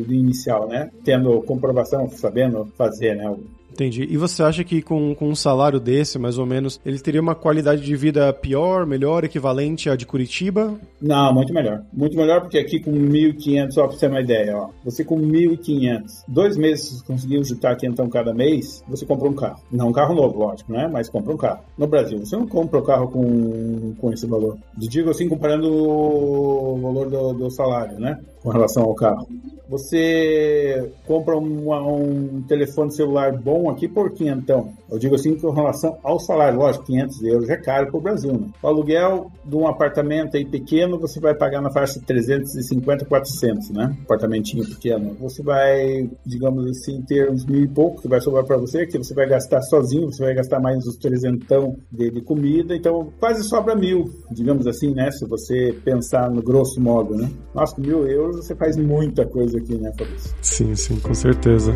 de 0.01 0.15
inicial, 0.15 0.69
né? 0.69 0.91
Tendo 1.05 1.43
comprovação, 1.43 2.09
sabendo 2.11 2.67
fazer, 2.77 3.15
né? 3.15 3.35
Entendi. 3.75 4.07
E 4.09 4.17
você 4.17 4.41
acha 4.41 4.63
que 4.63 4.81
com, 4.81 5.15
com 5.17 5.29
um 5.29 5.35
salário 5.35 5.81
desse, 5.81 6.17
mais 6.17 6.39
ou 6.39 6.47
menos, 6.47 6.81
ele 6.87 7.01
teria 7.01 7.21
uma 7.21 7.35
qualidade 7.35 7.83
de 7.83 7.97
vida 7.97 8.33
pior, 8.33 8.87
melhor, 8.87 9.25
equivalente 9.25 9.91
à 9.91 9.97
de 9.97 10.07
Curitiba? 10.07 10.79
Não, 11.03 11.35
muito 11.35 11.53
melhor. 11.53 11.83
Muito 11.93 12.17
melhor 12.17 12.41
porque 12.41 12.57
aqui 12.57 12.79
com 12.79 12.93
1.500, 12.93 13.73
só 13.73 13.83
pra 13.89 13.97
você 13.97 14.01
ter 14.01 14.13
uma 14.13 14.21
ideia, 14.21 14.57
ó. 14.57 14.69
Você 14.85 15.05
com 15.05 15.21
1.500, 15.21 16.23
dois 16.29 16.57
meses 16.57 17.03
conseguiu 17.03 17.43
juntar 17.43 17.73
aqui 17.73 17.85
então 17.85 18.09
cada 18.09 18.33
mês, 18.33 18.85
você 18.89 19.05
compra 19.05 19.29
um 19.29 19.35
carro. 19.35 19.61
Não 19.73 19.89
um 19.89 19.93
carro 19.93 20.15
novo, 20.15 20.39
lógico, 20.39 20.73
né? 20.73 20.87
Mas 20.87 21.09
compra 21.09 21.35
um 21.35 21.37
carro. 21.37 21.65
No 21.77 21.89
Brasil, 21.89 22.21
você 22.21 22.37
não 22.37 22.47
compra 22.47 22.79
o 22.79 22.83
um 22.83 22.87
carro 22.87 23.09
com, 23.09 23.95
com 24.01 24.13
esse 24.13 24.27
valor. 24.27 24.57
Digo 24.77 25.11
assim, 25.11 25.29
comparando 25.29 25.69
o 25.69 26.79
valor 26.81 27.11
do, 27.11 27.33
do 27.33 27.51
salário, 27.51 27.99
né? 27.99 28.21
Com 28.41 28.51
relação 28.51 28.85
ao 28.85 28.95
carro. 28.95 29.27
Você 29.69 30.93
compra 31.07 31.37
um, 31.37 31.73
um 31.73 32.43
telefone 32.43 32.93
celular 32.93 33.33
bom 33.33 33.63
aqui 33.70 33.88
por 33.88 34.12
quinhentão. 34.12 34.72
Eu 34.90 34.98
digo 34.98 35.14
assim 35.14 35.37
com 35.37 35.50
relação 35.50 35.98
ao 36.03 36.18
salário, 36.18 36.59
lógico, 36.59 36.85
500 36.85 37.22
euros 37.24 37.48
é 37.48 37.57
caro 37.57 37.88
para 37.88 37.98
o 37.98 38.00
Brasil. 38.00 38.33
Né? 38.33 38.48
O 38.62 38.66
aluguel 38.66 39.31
de 39.44 39.57
um 39.57 39.66
apartamento 39.66 40.37
aí 40.37 40.44
pequeno, 40.44 40.98
você 40.98 41.20
vai 41.20 41.35
pagar 41.35 41.61
na 41.61 41.70
faixa 41.70 41.98
de 41.98 42.07
350, 42.07 43.05
400, 43.05 43.70
né? 43.70 43.96
Apartamentinho 44.05 44.64
pequeno. 44.64 45.14
Você 45.20 45.42
vai, 45.42 46.09
digamos 46.24 46.66
assim, 46.70 47.03
ter 47.03 47.31
uns 47.31 47.44
mil 47.44 47.62
e 47.62 47.68
pouco 47.68 48.03
que 48.03 48.09
vai 48.09 48.20
sobrar 48.20 48.44
para 48.44 48.57
você, 48.57 48.87
que 48.87 48.98
você 48.98 49.14
vai 49.14 49.27
gastar 49.27 49.61
sozinho, 49.62 50.12
você 50.12 50.24
vai 50.24 50.35
gastar 50.35 50.61
mais 50.61 50.87
uns 50.87 50.96
trezentão 50.96 51.77
de, 51.90 52.11
de 52.11 52.20
comida, 52.22 52.74
então 52.74 53.12
quase 53.18 53.42
sobra 53.44 53.74
mil, 53.74 54.11
digamos 54.31 54.66
assim, 54.66 54.94
né? 54.94 55.11
Se 55.11 55.27
você 55.27 55.74
pensar 55.85 56.31
no 56.31 56.42
grosso 56.42 56.81
modo, 56.81 57.14
né? 57.14 57.31
Nossa, 57.55 57.81
mil 57.81 58.07
euros 58.07 58.37
você 58.37 58.55
faz 58.55 58.77
muita 58.77 59.27
coisa 59.27 59.59
aqui, 59.59 59.74
né, 59.77 59.92
Fabrício? 59.98 60.35
Sim, 60.42 60.74
sim, 60.74 60.98
com 61.00 61.14
certeza. 61.14 61.74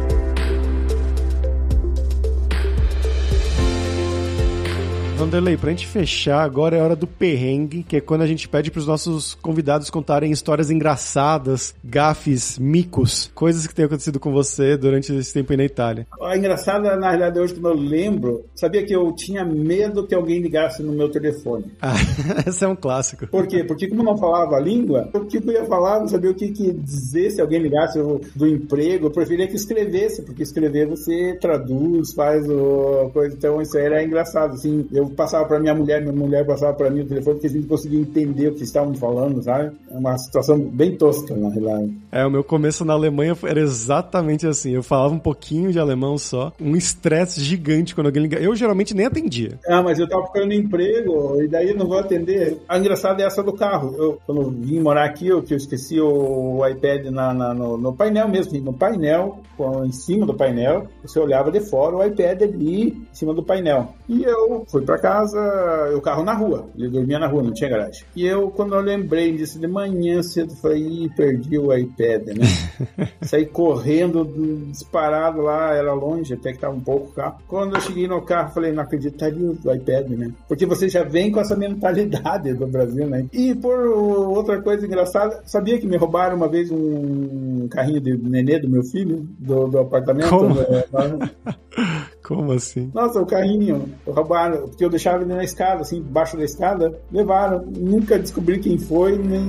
Vanderlei, 5.18 5.56
pra 5.56 5.70
gente 5.70 5.84
fechar, 5.84 6.44
agora 6.44 6.76
é 6.76 6.80
hora 6.80 6.94
do 6.94 7.04
perrengue, 7.04 7.82
que 7.82 7.96
é 7.96 8.00
quando 8.00 8.22
a 8.22 8.26
gente 8.26 8.48
pede 8.48 8.70
pros 8.70 8.86
nossos 8.86 9.34
convidados 9.34 9.90
contarem 9.90 10.30
histórias 10.30 10.70
engraçadas, 10.70 11.74
gafes, 11.82 12.56
micos, 12.56 13.28
coisas 13.34 13.66
que 13.66 13.74
tenham 13.74 13.88
acontecido 13.88 14.20
com 14.20 14.30
você 14.30 14.76
durante 14.76 15.12
esse 15.12 15.34
tempo 15.34 15.52
aí 15.52 15.56
na 15.56 15.64
Itália. 15.64 16.06
A 16.22 16.36
engraçada, 16.36 16.96
na 16.96 17.08
realidade, 17.08 17.40
hoje 17.40 17.54
que 17.54 17.66
eu 17.66 17.74
lembro, 17.74 18.44
sabia 18.54 18.86
que 18.86 18.94
eu 18.94 19.12
tinha 19.12 19.44
medo 19.44 20.06
que 20.06 20.14
alguém 20.14 20.40
ligasse 20.40 20.84
no 20.84 20.92
meu 20.92 21.10
telefone. 21.10 21.64
Ah, 21.82 21.96
esse 22.46 22.64
é 22.64 22.68
um 22.68 22.76
clássico. 22.76 23.26
Por 23.26 23.48
quê? 23.48 23.64
Porque 23.64 23.88
como 23.88 24.02
eu 24.02 24.06
não 24.06 24.16
falava 24.16 24.54
a 24.54 24.60
língua, 24.60 25.10
o 25.12 25.24
que 25.24 25.38
eu 25.38 25.50
ia 25.50 25.64
falar, 25.64 25.98
não 25.98 26.06
sabia 26.06 26.30
o 26.30 26.34
que, 26.34 26.52
que 26.52 26.72
dizer 26.72 27.32
se 27.32 27.40
alguém 27.40 27.60
ligasse 27.60 27.98
do 28.36 28.46
emprego, 28.46 29.06
eu 29.06 29.10
preferia 29.10 29.48
que 29.48 29.56
escrevesse, 29.56 30.22
porque 30.22 30.44
escrever 30.44 30.86
você 30.86 31.36
traduz, 31.40 32.12
faz 32.12 32.48
o 32.48 33.10
coisa, 33.12 33.34
então 33.34 33.60
isso 33.60 33.76
aí 33.76 33.84
era 33.84 34.04
engraçado, 34.04 34.52
assim, 34.52 34.86
eu 34.92 35.07
eu 35.08 35.14
passava 35.14 35.46
para 35.46 35.58
minha 35.58 35.74
mulher, 35.74 36.00
minha 36.00 36.12
mulher 36.12 36.46
passava 36.46 36.74
para 36.74 36.90
mim 36.90 37.00
o 37.00 37.06
telefone, 37.06 37.36
porque 37.36 37.46
a 37.46 37.50
gente 37.50 37.66
conseguia 37.66 38.00
entender 38.00 38.48
o 38.48 38.54
que 38.54 38.62
estavam 38.62 38.94
falando, 38.94 39.42
sabe? 39.42 39.74
É 39.90 39.96
uma 39.96 40.16
situação 40.18 40.58
bem 40.58 40.96
tosca, 40.96 41.34
na 41.34 41.48
realidade. 41.48 41.92
É, 42.12 42.24
o 42.24 42.30
meu 42.30 42.44
começo 42.44 42.84
na 42.84 42.92
Alemanha 42.92 43.36
era 43.44 43.60
exatamente 43.60 44.46
assim. 44.46 44.72
Eu 44.72 44.82
falava 44.82 45.14
um 45.14 45.18
pouquinho 45.18 45.72
de 45.72 45.78
alemão 45.78 46.18
só, 46.18 46.52
um 46.60 46.76
estresse 46.76 47.40
gigante 47.40 47.94
quando 47.94 48.06
alguém 48.06 48.22
ligava. 48.22 48.42
Eu 48.42 48.54
geralmente 48.54 48.94
nem 48.94 49.06
atendia. 49.06 49.58
Ah, 49.66 49.82
mas 49.82 49.98
eu 49.98 50.08
tava 50.08 50.26
ficando 50.26 50.52
emprego, 50.52 51.40
e 51.40 51.48
daí 51.48 51.70
eu 51.70 51.76
não 51.76 51.86
vou 51.86 51.98
atender. 51.98 52.58
A 52.68 52.78
engraçada 52.78 53.22
é 53.22 53.26
essa 53.26 53.42
do 53.42 53.52
carro. 53.52 53.94
Eu, 53.96 54.18
quando 54.26 54.42
eu 54.42 54.50
vim 54.50 54.80
morar 54.80 55.04
aqui, 55.04 55.28
eu, 55.28 55.42
que 55.42 55.54
eu 55.54 55.56
esqueci 55.56 56.00
o 56.00 56.66
iPad 56.66 57.06
na, 57.06 57.32
na 57.32 57.54
no, 57.54 57.76
no, 57.76 57.92
painel 57.94 58.28
mesmo, 58.28 58.58
no 58.60 58.72
painel, 58.72 59.40
em 59.84 59.92
cima 59.92 60.26
do 60.26 60.34
painel, 60.34 60.86
você 61.02 61.18
olhava 61.18 61.50
de 61.50 61.60
fora 61.60 61.96
o 61.96 62.04
iPad 62.04 62.42
ali 62.42 62.88
em 62.88 63.06
cima 63.12 63.34
do 63.34 63.42
painel. 63.42 63.88
E 64.08 64.22
eu 64.24 64.64
fui 64.68 64.82
para 64.82 64.97
casa, 64.98 65.92
o 65.96 66.00
carro 66.00 66.24
na 66.24 66.34
rua, 66.34 66.68
ele 66.76 66.88
dormia 66.88 67.18
na 67.18 67.26
rua, 67.26 67.42
não 67.42 67.52
tinha 67.52 67.70
garagem. 67.70 68.04
E 68.14 68.26
eu, 68.26 68.50
quando 68.50 68.74
eu 68.74 68.80
lembrei 68.80 69.32
disso 69.36 69.58
de 69.58 69.66
manhã 69.66 70.22
cedo, 70.22 70.54
falei, 70.56 70.82
Ih, 70.82 71.08
perdi 71.16 71.58
o 71.58 71.72
iPad, 71.72 72.26
né? 72.28 72.44
Saí 73.22 73.46
correndo, 73.46 74.24
disparado 74.70 75.42
lá, 75.42 75.74
era 75.74 75.92
longe, 75.92 76.34
até 76.34 76.52
que 76.52 76.58
tava 76.58 76.74
um 76.74 76.80
pouco 76.80 77.08
o 77.08 77.12
carro. 77.12 77.38
Quando 77.46 77.76
eu 77.76 77.80
cheguei 77.80 78.06
no 78.06 78.22
carro, 78.22 78.52
falei, 78.52 78.72
não 78.72 78.82
acredito, 78.82 79.16
tá 79.16 79.26
ali 79.26 79.44
o 79.44 79.74
iPad, 79.74 80.08
né? 80.10 80.30
Porque 80.46 80.66
você 80.66 80.88
já 80.88 81.02
vem 81.04 81.30
com 81.30 81.40
essa 81.40 81.56
mentalidade 81.56 82.52
do 82.54 82.66
Brasil, 82.66 83.06
né? 83.06 83.26
E 83.32 83.54
por 83.54 83.78
outra 83.78 84.60
coisa 84.60 84.86
engraçada, 84.86 85.42
sabia 85.46 85.78
que 85.78 85.86
me 85.86 85.96
roubaram 85.96 86.36
uma 86.36 86.48
vez 86.48 86.70
um 86.70 87.68
carrinho 87.68 88.00
de 88.00 88.16
nenê 88.16 88.58
do 88.58 88.68
meu 88.68 88.82
filho, 88.82 89.26
do, 89.38 89.68
do 89.68 89.78
apartamento? 89.78 90.28
Como? 90.28 90.56
Como 92.28 92.52
assim? 92.52 92.90
Nossa, 92.92 93.22
o 93.22 93.24
carrinho, 93.24 93.88
roubaram, 94.06 94.68
porque 94.68 94.84
eu 94.84 94.90
deixava 94.90 95.22
ele 95.22 95.32
na 95.32 95.42
escada, 95.42 95.80
assim, 95.80 96.02
debaixo 96.02 96.36
da 96.36 96.44
escada, 96.44 97.00
levaram. 97.10 97.64
Nunca 97.74 98.18
descobri 98.18 98.58
quem 98.58 98.76
foi, 98.76 99.16
nem, 99.16 99.40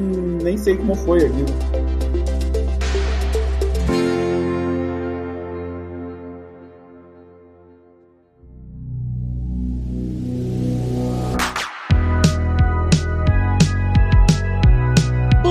nem 0.42 0.58
sei 0.58 0.78
como 0.78 0.96
foi 0.96 1.26
aquilo. 1.26 2.09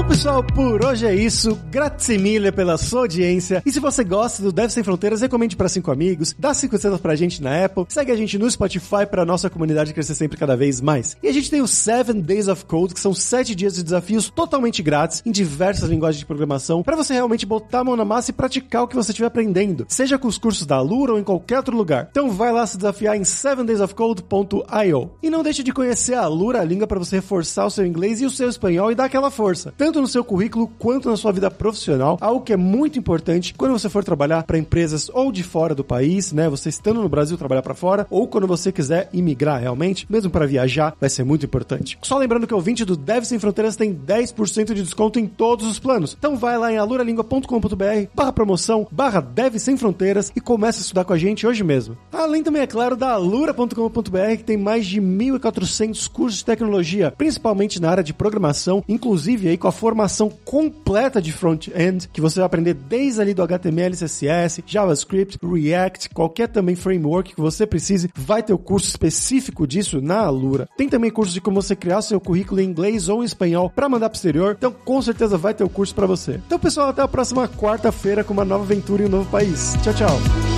Pessoal, 0.05 0.43
por 0.43 0.85
hoje 0.85 1.07
é 1.07 1.15
isso. 1.15 1.59
Grazie 1.71 2.19
mille 2.19 2.53
pela 2.53 2.77
sua 2.77 3.01
audiência. 3.01 3.63
E 3.65 3.73
se 3.73 3.81
você 3.81 4.05
gosta 4.05 4.43
do 4.43 4.53
Deve 4.53 4.73
Sem 4.73 4.83
Fronteiras, 4.83 5.21
recomende 5.21 5.57
para 5.57 5.69
cinco 5.69 5.91
amigos, 5.91 6.35
dá 6.39 6.53
cinco 6.55 6.77
estrelas 6.77 7.01
pra 7.01 7.17
gente 7.17 7.43
na 7.43 7.65
Apple, 7.65 7.85
segue 7.89 8.13
a 8.13 8.17
gente 8.17 8.39
no 8.39 8.51
Spotify 8.51 9.07
pra 9.11 9.25
nossa 9.25 9.49
comunidade 9.49 9.95
crescer 9.95 10.15
sempre 10.15 10.37
cada 10.37 10.57
vez 10.57 10.81
mais. 10.81 11.17
E 11.23 11.29
a 11.29 11.33
gente 11.33 11.51
tem 11.51 11.61
os 11.63 11.71
7 11.71 12.13
Days 12.15 12.49
of 12.49 12.65
Code, 12.65 12.95
que 12.95 13.01
são 13.01 13.15
7 13.15 13.55
dias 13.55 13.75
de 13.75 13.83
desafios 13.83 14.29
totalmente 14.31 14.83
grátis 14.83 15.23
em 15.25 15.31
diversas 15.31 15.89
linguagens 15.89 16.21
de 16.21 16.27
programação, 16.27 16.83
para 16.83 16.97
você 16.97 17.15
realmente 17.15 17.47
botar 17.47 17.81
a 17.81 17.85
mão 17.85 17.97
na 17.97 18.05
massa 18.05 18.31
e 18.31 18.35
praticar 18.35 18.83
o 18.85 18.89
que 18.89 18.97
você 18.97 19.11
estiver 19.11 19.27
aprendendo, 19.27 19.87
seja 19.89 20.19
com 20.19 20.29
os 20.29 20.39
cursos 20.39 20.67
da 20.67 20.77
Alura 20.77 21.13
ou 21.13 21.19
em 21.19 21.25
qualquer 21.25 21.59
outro 21.59 21.77
lugar. 21.77 22.09
Então 22.11 22.31
vai 22.31 22.53
lá 22.53 22.67
se 22.67 22.77
desafiar 22.77 23.17
em 23.17 23.23
7daysofcode.io. 23.23 25.11
E 25.23 25.31
não 25.31 25.43
deixe 25.43 25.63
de 25.63 25.73
conhecer 25.73 26.15
a 26.15 26.23
Alura, 26.23 26.61
a 26.61 26.65
língua 26.65 26.87
para 26.87 26.99
você 26.99 27.17
reforçar 27.17 27.67
o 27.67 27.71
seu 27.71 27.87
inglês 27.87 28.21
e 28.21 28.27
o 28.27 28.31
seu 28.31 28.49
espanhol 28.49 28.93
e 28.93 28.95
dar 28.95 29.05
aquela 29.05 29.31
força, 29.31 29.73
no 29.97 30.09
no 30.09 30.11
seu 30.11 30.25
currículo 30.25 30.67
quanto 30.79 31.11
na 31.11 31.17
sua 31.17 31.33
vida 31.33 31.51
profissional, 31.51 32.17
algo 32.21 32.41
que 32.41 32.53
é 32.53 32.57
muito 32.57 32.99
importante 32.99 33.55
quando 33.55 33.73
você 33.73 33.91
for 33.91 34.03
trabalhar 34.03 34.43
para 34.45 34.59
empresas 34.59 35.11
ou 35.13 35.31
de 35.31 35.43
fora 35.43 35.75
do 35.75 35.85
país, 35.85 36.33
né? 36.33 36.49
Você 36.49 36.71
estando 36.71 37.03
no 37.03 37.09
Brasil 37.09 37.37
trabalhar 37.37 37.63
para 37.63 37.75
fora, 37.75 38.07
ou 38.09 38.27
quando 38.27 38.47
você 38.47 38.73
quiser 38.73 39.11
imigrar 39.13 39.61
realmente, 39.61 40.07
mesmo 40.09 40.31
para 40.31 40.47
viajar, 40.47 40.95
vai 40.99 41.11
ser 41.11 41.25
muito 41.25 41.45
importante. 41.45 41.99
Só 42.03 42.17
lembrando 42.17 42.47
que 42.47 42.55
o 42.55 42.57
ouvinte 42.57 42.85
do 42.85 42.97
Deve 42.97 43.27
Sem 43.27 43.39
Fronteiras 43.39 43.77
tem 43.77 43.95
10% 43.95 44.73
de 44.73 44.83
desconto 44.83 45.19
em 45.19 45.27
todos 45.27 45.67
os 45.67 45.79
planos. 45.79 46.17
Então 46.19 46.37
vai 46.37 46.57
lá 46.57 46.73
em 46.73 46.79
aluralingua.com.br 46.79 48.09
barra 48.15 48.33
promoção, 48.33 48.87
barra 48.91 49.21
Deve 49.21 49.59
Sem 49.59 49.77
Fronteiras 49.77 50.33
e 50.35 50.41
comece 50.41 50.79
a 50.79 50.83
estudar 50.83 51.05
com 51.05 51.13
a 51.13 51.19
gente 51.19 51.47
hoje 51.47 51.63
mesmo. 51.63 51.99
Além 52.11 52.43
também, 52.43 52.63
é 52.63 52.67
claro, 52.67 52.97
da 52.97 53.13
alura.com.br 53.13 54.37
que 54.39 54.45
tem 54.45 54.57
mais 54.57 54.87
de 54.87 55.01
1.400 55.01 56.09
cursos 56.09 56.39
de 56.39 56.45
tecnologia, 56.47 57.13
principalmente 57.17 57.81
na 57.81 57.91
área 57.91 58.03
de 58.03 58.15
programação, 58.15 58.83
inclusive 58.89 59.49
aí 59.49 59.59
com 59.59 59.69
a 59.69 59.73
formação 59.79 60.29
completa 60.45 61.23
de 61.23 61.33
front-end, 61.33 62.09
que 62.13 62.21
você 62.21 62.41
vai 62.41 62.47
aprender 62.47 62.75
desde 62.75 63.21
ali 63.21 63.33
do 63.33 63.43
HTML, 63.43 63.95
CSS, 63.95 64.65
JavaScript, 64.67 65.39
React, 65.41 66.11
qualquer 66.11 66.49
também 66.49 66.75
framework 66.75 67.35
que 67.35 67.41
você 67.41 67.65
precise, 67.65 68.11
vai 68.15 68.43
ter 68.43 68.53
o 68.53 68.59
curso 68.59 68.89
específico 68.89 69.67
disso 69.67 70.01
na 70.01 70.19
Alura. 70.19 70.69
Tem 70.77 70.89
também 70.89 71.11
cursos 71.11 71.33
de 71.33 71.41
como 71.41 71.63
você 71.63 71.77
criar 71.77 72.03
seu 72.03 72.21
currículo 72.21 72.61
em 72.61 72.65
inglês 72.65 73.09
ou 73.09 73.23
em 73.23 73.27
espanhol 73.27 73.71
para 73.71 73.89
mandar 73.89 74.09
pro 74.09 74.17
exterior, 74.17 74.57
então 74.59 74.73
com 74.73 75.01
certeza 75.01 75.39
vai 75.39 75.55
ter 75.55 75.63
o 75.63 75.69
curso 75.69 75.95
para 75.95 76.07
você. 76.07 76.41
Então 76.45 76.59
pessoal, 76.59 76.89
até 76.89 77.01
a 77.01 77.09
próxima 77.09 77.47
quarta-feira 77.47 78.25
com 78.25 78.33
uma 78.33 78.45
nova 78.45 78.65
aventura 78.65 79.03
em 79.03 79.07
um 79.07 79.11
novo 79.11 79.31
país. 79.31 79.77
Tchau, 79.83 79.95
tchau. 79.95 80.58